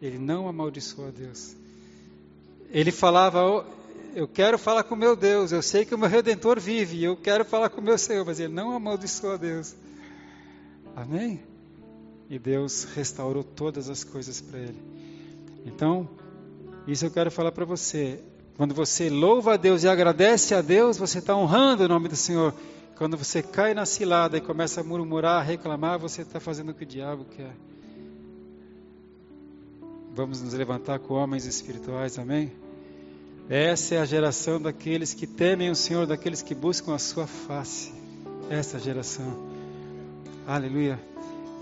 Ele 0.00 0.18
não 0.18 0.46
amaldiçoou 0.48 1.08
a 1.08 1.10
Deus. 1.10 1.56
Ele 2.70 2.92
falava: 2.92 3.42
oh, 3.44 3.64
Eu 4.14 4.28
quero 4.28 4.58
falar 4.58 4.84
com 4.84 4.94
meu 4.94 5.16
Deus, 5.16 5.52
eu 5.52 5.62
sei 5.62 5.84
que 5.84 5.94
o 5.94 5.98
meu 5.98 6.08
redentor 6.08 6.60
vive, 6.60 7.02
eu 7.02 7.16
quero 7.16 7.44
falar 7.44 7.70
com 7.70 7.80
meu 7.80 7.98
Senhor, 7.98 8.24
mas 8.24 8.38
ele 8.38 8.52
não 8.52 8.72
amaldiçoou 8.72 9.34
a 9.34 9.36
Deus. 9.36 9.74
Amém? 10.94 11.42
E 12.28 12.38
Deus 12.38 12.84
restaurou 12.84 13.44
todas 13.44 13.88
as 13.88 14.02
coisas 14.02 14.40
para 14.40 14.58
ele. 14.58 15.05
Então, 15.66 16.08
isso 16.86 17.04
eu 17.04 17.10
quero 17.10 17.30
falar 17.30 17.50
para 17.50 17.64
você. 17.64 18.20
Quando 18.56 18.74
você 18.74 19.10
louva 19.10 19.54
a 19.54 19.56
Deus 19.56 19.82
e 19.82 19.88
agradece 19.88 20.54
a 20.54 20.62
Deus, 20.62 20.96
você 20.96 21.18
está 21.18 21.36
honrando 21.36 21.84
o 21.84 21.88
nome 21.88 22.08
do 22.08 22.16
Senhor. 22.16 22.54
Quando 22.96 23.16
você 23.16 23.42
cai 23.42 23.74
na 23.74 23.84
cilada 23.84 24.38
e 24.38 24.40
começa 24.40 24.80
a 24.80 24.84
murmurar, 24.84 25.40
a 25.40 25.42
reclamar, 25.42 25.98
você 25.98 26.22
está 26.22 26.40
fazendo 26.40 26.70
o 26.70 26.74
que 26.74 26.84
o 26.84 26.86
diabo 26.86 27.26
quer. 27.36 27.54
Vamos 30.14 30.40
nos 30.40 30.54
levantar 30.54 31.00
com 31.00 31.12
homens 31.12 31.44
espirituais, 31.44 32.18
amém? 32.18 32.52
Essa 33.50 33.96
é 33.96 33.98
a 33.98 34.04
geração 34.06 34.60
daqueles 34.60 35.12
que 35.12 35.26
temem 35.26 35.70
o 35.70 35.74
Senhor, 35.74 36.06
daqueles 36.06 36.40
que 36.40 36.54
buscam 36.54 36.94
a 36.94 36.98
sua 36.98 37.26
face. 37.26 37.92
Essa 38.48 38.78
geração. 38.78 39.36
Aleluia. 40.46 40.98